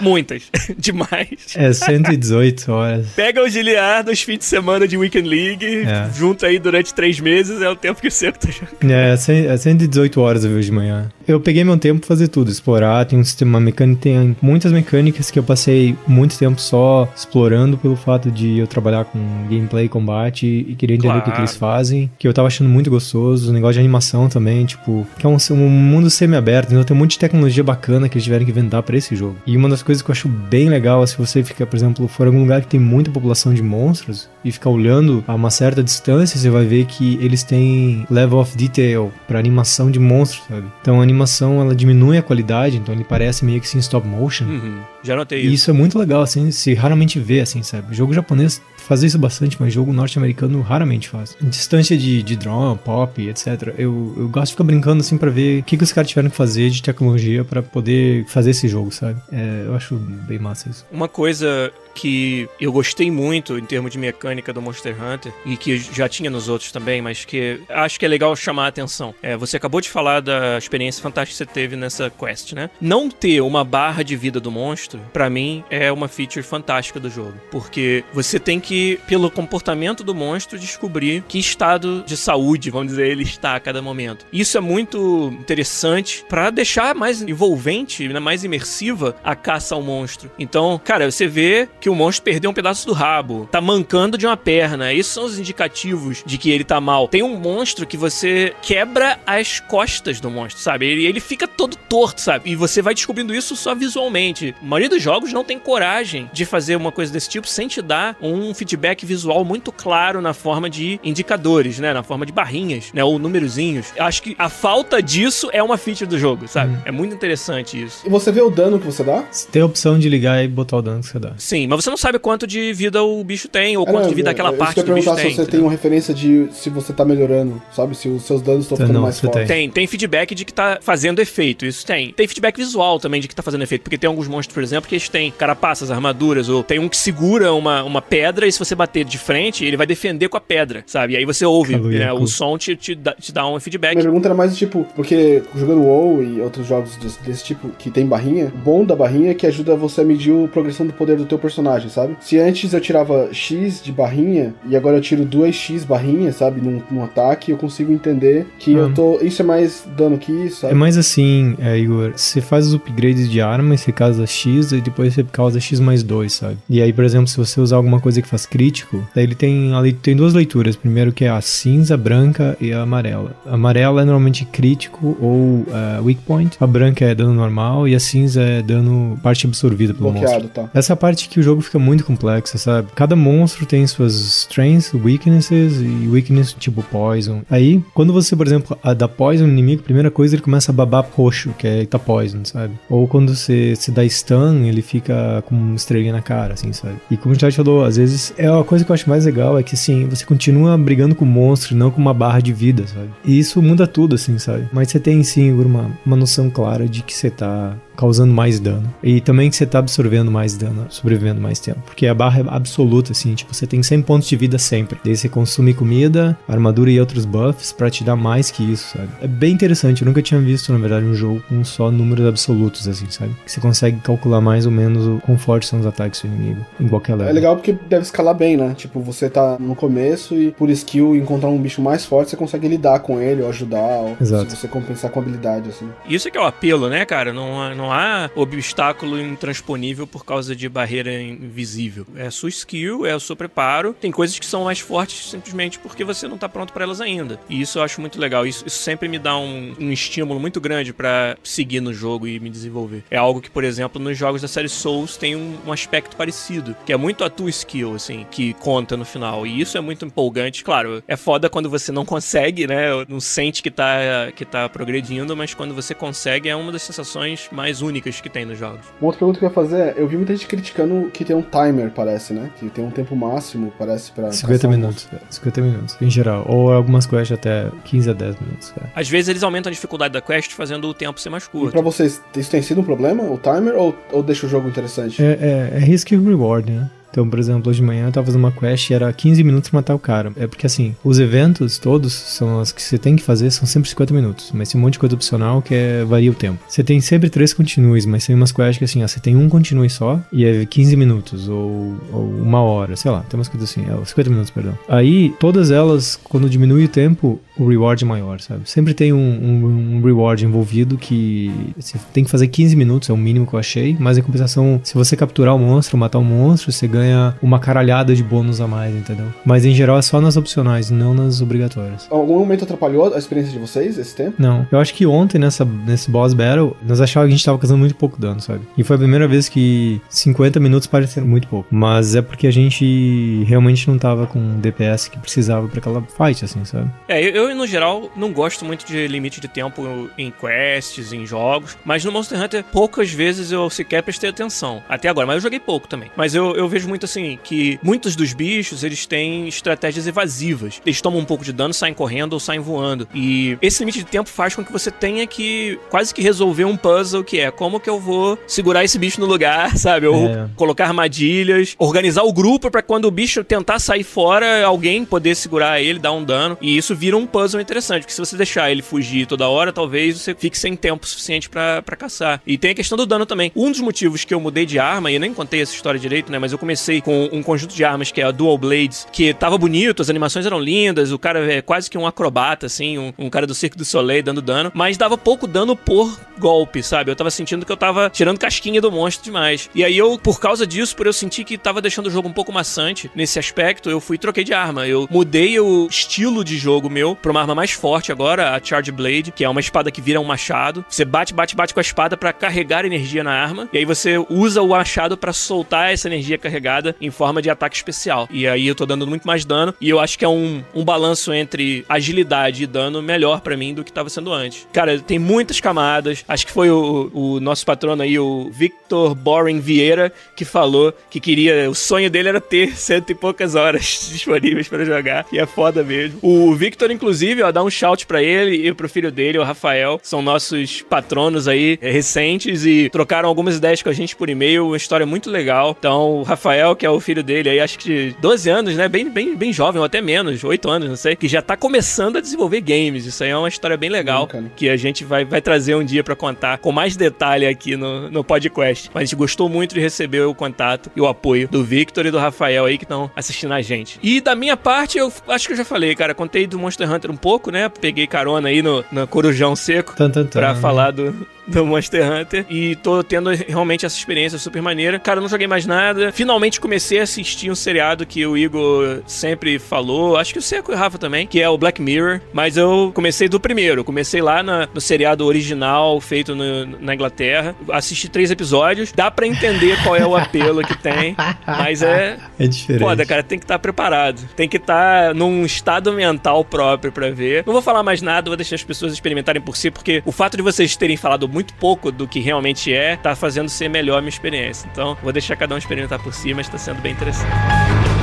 [0.00, 0.44] Muitas.
[0.78, 1.28] Demais.
[1.56, 3.06] É 118 horas.
[3.16, 6.08] Pega o Giliar dos fins de semana de Weekend League, É.
[6.16, 8.90] junta aí durante três meses, é o tempo que Seco tá jogando.
[8.90, 11.08] É, cem- é 118 horas eu vejo de manhã.
[11.30, 15.30] Eu peguei meu tempo pra fazer tudo, explorar, tem um sistema mecânico, tem muitas mecânicas
[15.30, 20.46] que eu passei muito tempo só explorando pelo fato de eu trabalhar com gameplay, combate
[20.68, 21.40] e querer entender o que, que Claro.
[21.42, 25.24] eles fazem, que eu tava achando muito gostoso, o negócio de animação também, tipo, que
[25.24, 28.44] é um, um mundo semi-aberto, então tem um monte de tecnologia bacana que eles tiveram
[28.44, 29.36] que inventar pra esse jogo.
[29.46, 32.08] E uma das coisas que eu acho bem legal é se você fica, por exemplo,
[32.08, 35.80] for algum lugar que tem muita população de monstros e ficar olhando a uma certa
[35.82, 40.66] distância, você vai ver que eles têm level of detail pra animação de monstros, sabe?
[40.82, 44.44] Então a animação ela diminui a qualidade, então ele parece meio que assim stop motion.
[44.46, 44.80] Uhum.
[45.02, 45.54] Já notei E isso.
[45.54, 47.94] isso é muito legal, assim, se raramente vê, assim, sabe?
[47.94, 51.36] Jogo japonês faz isso bastante, mas jogo norte-americano raramente faz.
[51.40, 53.74] Distância de, de drone, pop, etc.
[53.78, 56.30] Eu, eu gosto de ficar brincando, assim, pra ver o que, que os caras tiveram
[56.30, 59.20] que fazer de tecnologia pra poder fazer esse jogo, sabe?
[59.32, 60.84] É, eu acho bem massa isso.
[60.90, 65.76] Uma coisa que eu gostei muito em termos de mecânica do Monster Hunter e que
[65.76, 69.14] já tinha nos outros também, mas que acho que é legal chamar a atenção.
[69.22, 72.70] É, você acabou de falar da experiência fantástica que você teve nessa quest, né?
[72.80, 77.10] Não ter uma barra de vida do monstro, pra mim, é uma feature fantástica do
[77.10, 82.88] jogo, porque você tem que, pelo comportamento do monstro, descobrir que estado de saúde, vamos
[82.88, 84.24] dizer, ele está a cada momento.
[84.32, 90.30] Isso é muito interessante pra deixar mais envolvente, mais imersiva a caça ao monstro.
[90.38, 94.26] Então, cara, você vê que o monstro perdeu um pedaço do rabo, tá mancando de
[94.26, 94.92] uma perna.
[94.92, 97.08] Esses são os indicativos de que ele tá mal.
[97.08, 100.86] Tem um monstro que você quebra as costas do monstro, sabe?
[100.86, 102.50] Ele, ele fica todo torto, sabe?
[102.50, 104.54] E você vai descobrindo isso só visualmente.
[104.60, 107.82] A maioria dos jogos não tem coragem de fazer uma coisa desse tipo sem te
[107.82, 111.92] dar um feedback visual muito claro na forma de indicadores, né?
[111.92, 113.02] Na forma de barrinhas, né?
[113.02, 113.92] Ou númerozinhos.
[113.96, 116.76] Eu acho que a falta disso é uma feature do jogo, sabe?
[116.84, 118.06] É muito interessante isso.
[118.06, 119.24] E você vê o dano que você dá?
[119.30, 121.32] Você tem a opção de ligar e botar o dano que você dá.
[121.36, 124.08] Sim, mas você não sabe quanto de vida o bicho tem, ou É, quanto não,
[124.08, 125.30] de vida é, aquela é, parte que eu do bicho perguntar tem.
[125.30, 127.96] se você tem uma referência de se você tá melhorando, sabe?
[127.96, 129.46] Se os seus danos estão Então, ficando não, mais fortes.
[129.46, 132.12] Tem, tem feedback de que tá fazendo efeito, isso tem.
[132.12, 134.88] Tem feedback visual também de que tá fazendo efeito, porque tem alguns monstros, por exemplo,
[134.88, 138.58] que eles têm carapaças, armaduras, ou tem um que segura uma, uma pedra e se
[138.58, 141.14] você bater de frente, ele vai defender com a pedra, sabe?
[141.14, 143.94] E aí você ouve né, o som te, te, dá, te dá um feedback.
[143.94, 147.90] Minha pergunta era mais tipo, porque jogando WoW e outros jogos desse, desse tipo que
[147.90, 150.92] tem barrinha, o bom da barrinha é que ajuda você a medir a progressão do
[150.92, 152.16] poder do teu personagem, sabe?
[152.20, 156.60] Se antes eu tirava X de barrinha e agora eu tiro 2X barrinha, sabe?
[156.60, 158.94] Num, num ataque, eu consigo entender que eu Hum.
[158.94, 159.18] tô.
[159.20, 160.72] Isso é mais dano que isso, sabe?
[160.72, 164.80] É mais assim, é, Igor, você faz os upgrades de arma, você causa X e
[164.80, 166.56] depois você causa X mais 2, sabe?
[166.68, 169.74] E aí, por exemplo, se você usar alguma coisa que faz crítico, daí ele tem,
[169.74, 170.76] ali tem duas leituras.
[170.76, 173.34] Primeiro que é a cinza, branca e a amarela.
[173.46, 176.56] A amarela é normalmente crítico ou é, weak point.
[176.60, 180.28] A branca é dano normal e a cinza é dano parte absorvida pelo monstro.
[180.40, 180.70] Bloqueado, tá.
[180.78, 182.88] Essa parte que o jogo fica muito complexo, sabe?
[182.94, 187.42] Cada monstro tem suas strengths, weaknesses e weakness tipo poison.
[187.50, 190.74] Aí, quando você, por exemplo, dá poison no inimigo, a primeira coisa ele começa a
[190.74, 192.74] babar roxo, que é tá poison, sabe?
[192.88, 196.96] Ou quando você se dá stun, ele fica com uma estrelinha na cara, assim, sabe?
[197.10, 199.58] E como o Chat falou, às vezes é uma coisa que eu acho mais legal
[199.58, 202.86] é que assim, você continua brigando com o monstro, não com uma barra de vida,
[202.86, 203.10] sabe?
[203.24, 204.68] E isso muda tudo, assim, sabe?
[204.72, 208.92] Mas você tem sim uma, uma noção clara de que você tá causando mais dano.
[209.02, 211.80] E também que você tá absorvendo mais dano, sobrevivendo mais tempo.
[211.84, 214.98] Porque a barra é absoluta, assim, tipo, você tem 100 pontos de vida sempre.
[215.04, 219.08] Daí você consome comida, armadura e outros buffs para te dar mais que isso, sabe?
[219.20, 222.88] É bem interessante, eu nunca tinha visto, na verdade, um jogo com só números absolutos,
[222.88, 223.34] assim, sabe?
[223.44, 226.64] Que você consegue calcular mais ou menos o quão fortes são os ataques do inimigo,
[226.80, 227.28] em qualquer level.
[227.28, 228.72] É legal porque deve escalar bem, né?
[228.74, 232.66] Tipo, você tá no começo e por skill encontrar um bicho mais forte, você consegue
[232.66, 234.50] lidar com ele ou ajudar, ou Exato.
[234.50, 235.88] se você compensar com habilidade, assim.
[236.08, 237.32] Isso é que é o apelo, né, cara?
[237.32, 242.06] Não, não há obstáculo intransponível por causa de barreira invisível.
[242.14, 243.94] É a sua skill, é o seu preparo.
[243.94, 247.40] Tem coisas que são mais fortes simplesmente porque você não tá pronto para elas ainda.
[247.48, 248.46] E isso eu acho muito legal.
[248.46, 252.38] Isso, isso sempre me dá um, um estímulo muito grande para seguir no jogo e
[252.40, 253.04] me desenvolver.
[253.10, 256.76] É algo que, por exemplo, nos jogos da série Souls tem um, um aspecto parecido,
[256.84, 259.46] que é muito a tua skill, assim, que conta no final.
[259.46, 260.64] E isso é muito empolgante.
[260.64, 262.88] Claro, é foda quando você não consegue, né?
[263.08, 267.48] Não sente que tá, que tá progredindo, mas quando você consegue é uma das sensações
[267.52, 268.86] mais únicas que tem nos jogos.
[269.00, 271.34] Uma outra pergunta que eu ia fazer é, eu vi muita gente criticando que tem
[271.36, 272.50] um timer, parece, né?
[272.58, 274.30] Que tem um tempo máximo, parece, pra...
[274.32, 276.44] 50 caçar um minutos, é, 50 minutos, em geral.
[276.48, 278.72] Ou algumas quests até 15 a 10 minutos.
[278.80, 278.86] É.
[278.94, 281.72] Às vezes eles aumentam a dificuldade da quest fazendo o tempo ser mais E curto.
[281.72, 285.22] pra vocês, isso tem sido um problema, o timer, ou, ou deixa o jogo interessante?
[285.22, 286.88] É, é, é risk e reward, né?
[287.10, 289.70] Então, por exemplo, hoje de manhã eu tava fazendo uma quest e era 15 minutos
[289.70, 290.32] matar o cara.
[290.36, 293.88] É porque assim, os eventos todos são as que você tem que fazer, são sempre
[293.90, 294.50] 50 minutos.
[294.54, 296.58] Mas tem um monte de coisa opcional que é, varia o tempo.
[296.68, 299.48] Você tem sempre três continues, mas tem umas quests que assim, ó, você tem um
[299.48, 303.70] continue só e é 15 minutos ou, ou uma hora, sei lá, tem umas coisas
[303.70, 304.78] assim, é 50 minutos, perdão.
[304.88, 308.62] Aí, todas elas, quando diminui o tempo, o reward é maior, sabe?
[308.70, 313.12] Sempre tem um, um- um reward envolvido que você tem que fazer 15 minutos, é
[313.12, 316.24] o mínimo que eu achei, mas em compensação, se você capturar o monstro, matar o
[316.24, 316.99] monstro, você ganha
[317.42, 319.26] uma caralhada de bônus a mais, entendeu?
[319.44, 322.06] Mas em geral é só nas opcionais, não nas obrigatórias.
[322.10, 324.34] Algum momento atrapalhou a experiência de vocês, esse tempo?
[324.38, 327.58] Não, eu acho que ontem nessa, nesse boss battle, nós achávamos que a gente tava
[327.58, 328.60] causando muito pouco dano, sabe?
[328.76, 331.68] E foi a primeira vez que 50 minutos pareceram muito pouco.
[331.70, 336.02] Mas é porque a gente realmente não tava com o DPS que precisava pra aquela
[336.02, 336.90] fight, assim, sabe?
[337.08, 341.26] É, eu, eu, no geral não gosto muito de limite de tempo em quests, em
[341.26, 344.82] jogos, mas no Monster Hunter poucas vezes eu sequer prestei atenção.
[344.88, 346.10] Até agora, mas eu joguei pouco também.
[346.16, 350.80] Mas eu, eu vejo muito assim que muitos dos bichos eles têm estratégias evasivas.
[350.84, 353.08] Eles tomam um pouco de dano, saem correndo ou saem voando.
[353.14, 356.76] E esse limite de tempo faz com que você tenha que quase que resolver um
[356.76, 360.06] puzzle que é como que eu vou segurar esse bicho no lugar, sabe?
[360.06, 360.48] Ou É.
[360.56, 365.80] colocar armadilhas, organizar o grupo pra quando o bicho tentar sair fora, alguém poder segurar
[365.80, 366.58] ele, dar um dano.
[366.60, 370.18] E isso vira um puzzle interessante, porque se você deixar ele fugir toda hora, talvez
[370.20, 372.40] você fique sem tempo suficiente pra caçar.
[372.46, 373.52] E tem a questão do dano também.
[373.54, 376.30] Um dos motivos que eu mudei de arma, e eu nem contei essa história direito,
[376.32, 376.38] né?
[376.38, 379.58] Mas eu comecei com um conjunto de armas que é a Dual Blades, que tava
[379.58, 383.30] bonito, as animações eram lindas, o cara é quase que um acrobata, assim, um, um
[383.30, 387.10] cara do Circo do Soleil dando dano, mas dava pouco dano por golpe, sabe?
[387.10, 389.68] Eu tava sentindo que eu tava tirando casquinha do monstro demais.
[389.74, 392.32] E aí eu, por causa disso, por eu sentir que tava deixando o jogo um
[392.32, 394.86] pouco maçante nesse aspecto, eu fui troquei de arma.
[394.86, 398.90] Eu mudei o estilo de jogo meu pra uma arma mais forte agora, a Charge
[398.90, 400.84] Blade, que é uma espada que vira um machado.
[400.88, 404.16] Você bate, bate, bate com a espada pra carregar energia na arma, e aí você
[404.30, 406.69] usa o machado pra soltar essa energia carregada
[407.00, 408.28] em forma de ataque especial.
[408.30, 410.84] E aí eu tô dando muito mais dano, e eu acho que é um, um
[410.84, 414.66] balanço entre agilidade e dano melhor pra mim do que tava sendo antes.
[414.72, 416.24] Cara, tem muitas camadas.
[416.28, 421.20] Acho que foi o, o nosso patrono aí, o Victor Boring Vieira, que falou que
[421.20, 421.70] queria.
[421.70, 425.26] O sonho dele era ter cento e poucas horas disponíveis pra jogar.
[425.32, 426.18] E é foda mesmo.
[426.22, 430.00] O Victor, inclusive, ó, dá um shout pra ele e pro filho dele, o Rafael.
[430.02, 434.66] São nossos patronos aí é, recentes e trocaram algumas ideias com a gente por e-mail.
[434.66, 435.76] Uma história muito legal.
[435.78, 438.88] Então, o Rafael, que é o filho dele aí, acho que de 12 anos, né?
[438.88, 441.16] Bem, bem, bem jovem, ou até menos, 8 anos, não sei.
[441.16, 443.06] Que já tá começando a desenvolver games.
[443.06, 444.26] Isso aí é uma história bem legal.
[444.26, 444.50] Bacana.
[444.54, 448.10] Que a gente vai, vai trazer um dia pra contar com mais detalhe aqui no,
[448.10, 448.90] no podcast.
[448.92, 452.10] Mas a gente gostou muito de receber o contato e o apoio do Victor e
[452.10, 453.98] do Rafael aí que estão assistindo a gente.
[454.02, 456.14] E da minha parte, eu acho que eu já falei, cara.
[456.14, 457.68] Contei do Monster Hunter um pouco, né?
[457.68, 460.38] Peguei carona aí no, no Corujão Seco Tan, tan, tan.
[460.40, 462.44] pra falar do, do Monster Hunter.
[462.48, 464.98] E tô tendo realmente essa experiência super maneira.
[464.98, 466.12] Cara, eu não joguei mais nada.
[466.12, 470.16] Finalmente comecei a assistir um seriado que o Igor sempre falou.
[470.16, 472.20] Acho que o Seco e o Rafa também, que é o Black Mirror.
[472.32, 473.84] Mas eu comecei do primeiro.
[473.84, 477.54] Comecei lá na, no seriado original, feito no, na Inglaterra.
[477.70, 478.92] Assisti três episódios.
[478.92, 481.16] Dá para entender qual é o apelo que tem.
[481.46, 482.18] Mas é.
[482.38, 482.82] É diferente.
[482.82, 484.22] Foda, cara, tem que estar tá preparado.
[484.34, 487.44] Tem que estar tá num estado mental próprio para ver.
[487.46, 490.36] Não vou falar mais nada, vou deixar as pessoas experimentarem por si, porque o fato
[490.36, 494.00] de vocês terem falado muito pouco do que realmente é, tá fazendo ser melhor a
[494.00, 494.68] minha experiência.
[494.72, 497.99] Então, vou deixar cada um experimentar por si, mas tá sendo bem interessante.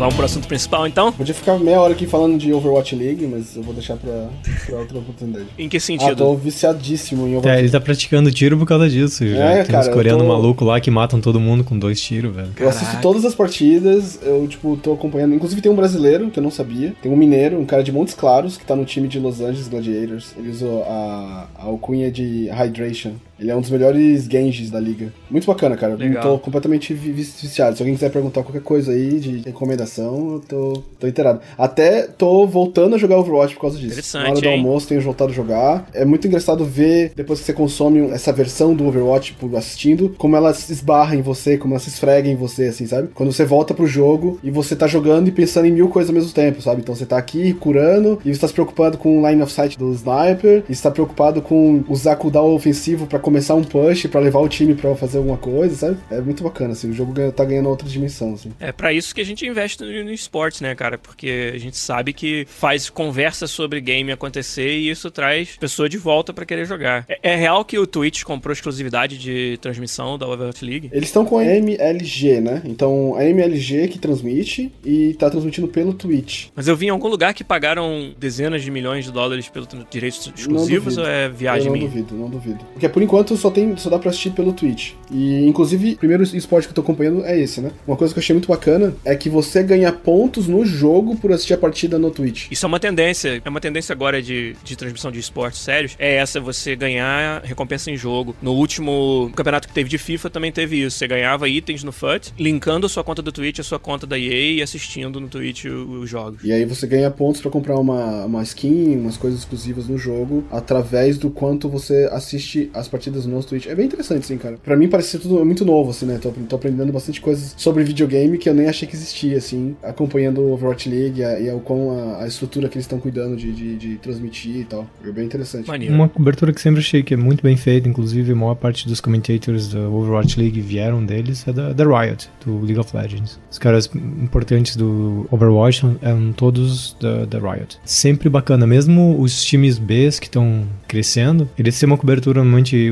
[0.00, 1.12] Vamos pro assunto principal, então?
[1.12, 4.30] Podia ficar meia hora aqui falando de Overwatch League, mas eu vou deixar pra,
[4.64, 5.44] pra outra oportunidade.
[5.58, 6.12] em que sentido?
[6.12, 7.48] Ah, tô viciadíssimo em Overwatch.
[7.48, 9.28] É, ele tá praticando tiro por causa disso.
[9.28, 9.50] Já.
[9.50, 10.28] É, Tem cara, uns coreanos tô...
[10.28, 12.48] malucos lá que matam todo mundo com dois tiros, velho.
[12.58, 15.34] Eu assisto todas as partidas, eu, tipo, tô acompanhando.
[15.34, 16.94] Inclusive tem um brasileiro, que eu não sabia.
[17.02, 19.68] Tem um mineiro, um cara de Montes Claros, que tá no time de Los Angeles
[19.68, 20.32] Gladiators.
[20.34, 23.16] Ele usou a, a alcunha de Hydration.
[23.40, 25.12] Ele é um dos melhores Genjis da liga.
[25.30, 25.94] Muito bacana, cara.
[25.94, 26.22] Legal.
[26.22, 27.76] Tô completamente viciado.
[27.76, 31.40] Se alguém quiser perguntar qualquer coisa aí de recomendação, eu tô, tô inteirado.
[31.56, 33.92] Até tô voltando a jogar Overwatch por causa disso.
[33.92, 34.58] Interessante, Na hora do hein?
[34.58, 35.88] almoço tenho voltado a jogar.
[35.94, 40.36] É muito engraçado ver, depois que você consome essa versão do Overwatch tipo, assistindo, como
[40.36, 43.08] ela se esbarra em você, como ela se esfrega em você, assim, sabe?
[43.14, 46.14] Quando você volta pro jogo e você tá jogando e pensando em mil coisas ao
[46.14, 46.80] mesmo tempo, sabe?
[46.82, 49.78] Então você tá aqui curando e você tá se preocupado com o line of sight
[49.78, 54.20] do sniper, e você tá preocupado com usar cooldown ofensivo para começar um push para
[54.20, 55.98] levar o time para fazer alguma coisa, sabe?
[56.10, 58.50] É muito bacana, assim, o jogo tá ganhando outra dimensão, assim.
[58.58, 60.98] É para isso que a gente investe no, no esportes, né, cara?
[60.98, 65.96] Porque a gente sabe que faz conversa sobre game acontecer e isso traz pessoa de
[65.96, 67.04] volta para querer jogar.
[67.08, 70.90] É, é, real que o Twitch comprou exclusividade de transmissão da Overwatch League?
[70.92, 72.62] Eles estão com a MLG, né?
[72.64, 76.48] Então a MLG que transmite e tá transmitindo pelo Twitch.
[76.56, 80.32] Mas eu vi em algum lugar que pagaram dezenas de milhões de dólares pelos direitos
[80.36, 81.84] exclusivos ou é viagem eu não minha?
[81.84, 82.64] Não duvido, não duvido.
[82.72, 84.92] Porque por enquanto só tem, só dá pra assistir pelo Twitch.
[85.10, 87.70] E, inclusive, o primeiro esporte que eu tô acompanhando é esse, né?
[87.86, 91.32] Uma coisa que eu achei muito bacana é que você ganha pontos no jogo por
[91.32, 92.48] assistir a partida no Twitch.
[92.50, 96.16] Isso é uma tendência, é uma tendência agora de, de transmissão de esportes sérios, é
[96.16, 98.34] essa, você ganhar recompensa em jogo.
[98.40, 102.32] No último campeonato que teve de FIFA também teve isso, você ganhava itens no FUT,
[102.38, 105.64] linkando a sua conta do Twitch a sua conta da EA e assistindo no Twitch
[105.66, 106.42] os jogos.
[106.44, 110.44] E aí você ganha pontos para comprar uma, uma skin, umas coisas exclusivas no jogo,
[110.50, 113.66] através do quanto você assiste as partidas no Twitch.
[113.66, 114.56] É bem interessante, sim, cara.
[114.62, 116.18] Pra mim parece ser tudo muito novo, assim, né?
[116.20, 120.40] Tô, tô aprendendo bastante coisas sobre videogame que eu nem achei que existia, assim, acompanhando
[120.40, 123.52] o Overwatch League e, e o quão a, a, estrutura que eles estão cuidando de,
[123.52, 124.86] de, de, transmitir e tal.
[125.04, 125.68] É bem interessante.
[125.68, 125.94] Maneiro.
[125.94, 129.00] Uma cobertura que sempre achei que é muito bem feita, inclusive a maior parte dos
[129.00, 133.38] commentators da Overwatch League vieram deles, é da, da Riot, do League of Legends.
[133.50, 137.78] Os caras importantes do Overwatch eram todos da, da Riot.
[137.84, 142.42] Sempre bacana, mesmo os times Bs que estão crescendo, eles têm uma cobertura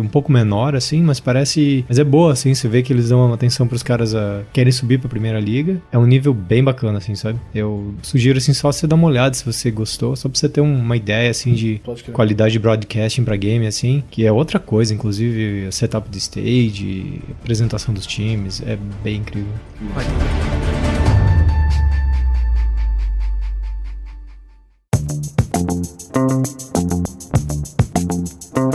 [0.01, 1.85] um pouco menor, assim, mas parece.
[1.89, 4.73] Mas é boa, assim, você vê que eles dão uma atenção pros caras a querem
[4.73, 5.81] subir pra primeira liga.
[5.93, 7.39] É um nível bem bacana, assim, sabe?
[7.55, 10.61] Eu sugiro, assim, só você dar uma olhada se você gostou, só pra você ter
[10.61, 11.81] uma ideia, assim, de
[12.13, 17.95] qualidade de broadcasting pra game, assim, que é outra coisa, inclusive setup de stage, apresentação
[17.95, 19.53] dos times, é bem incrível.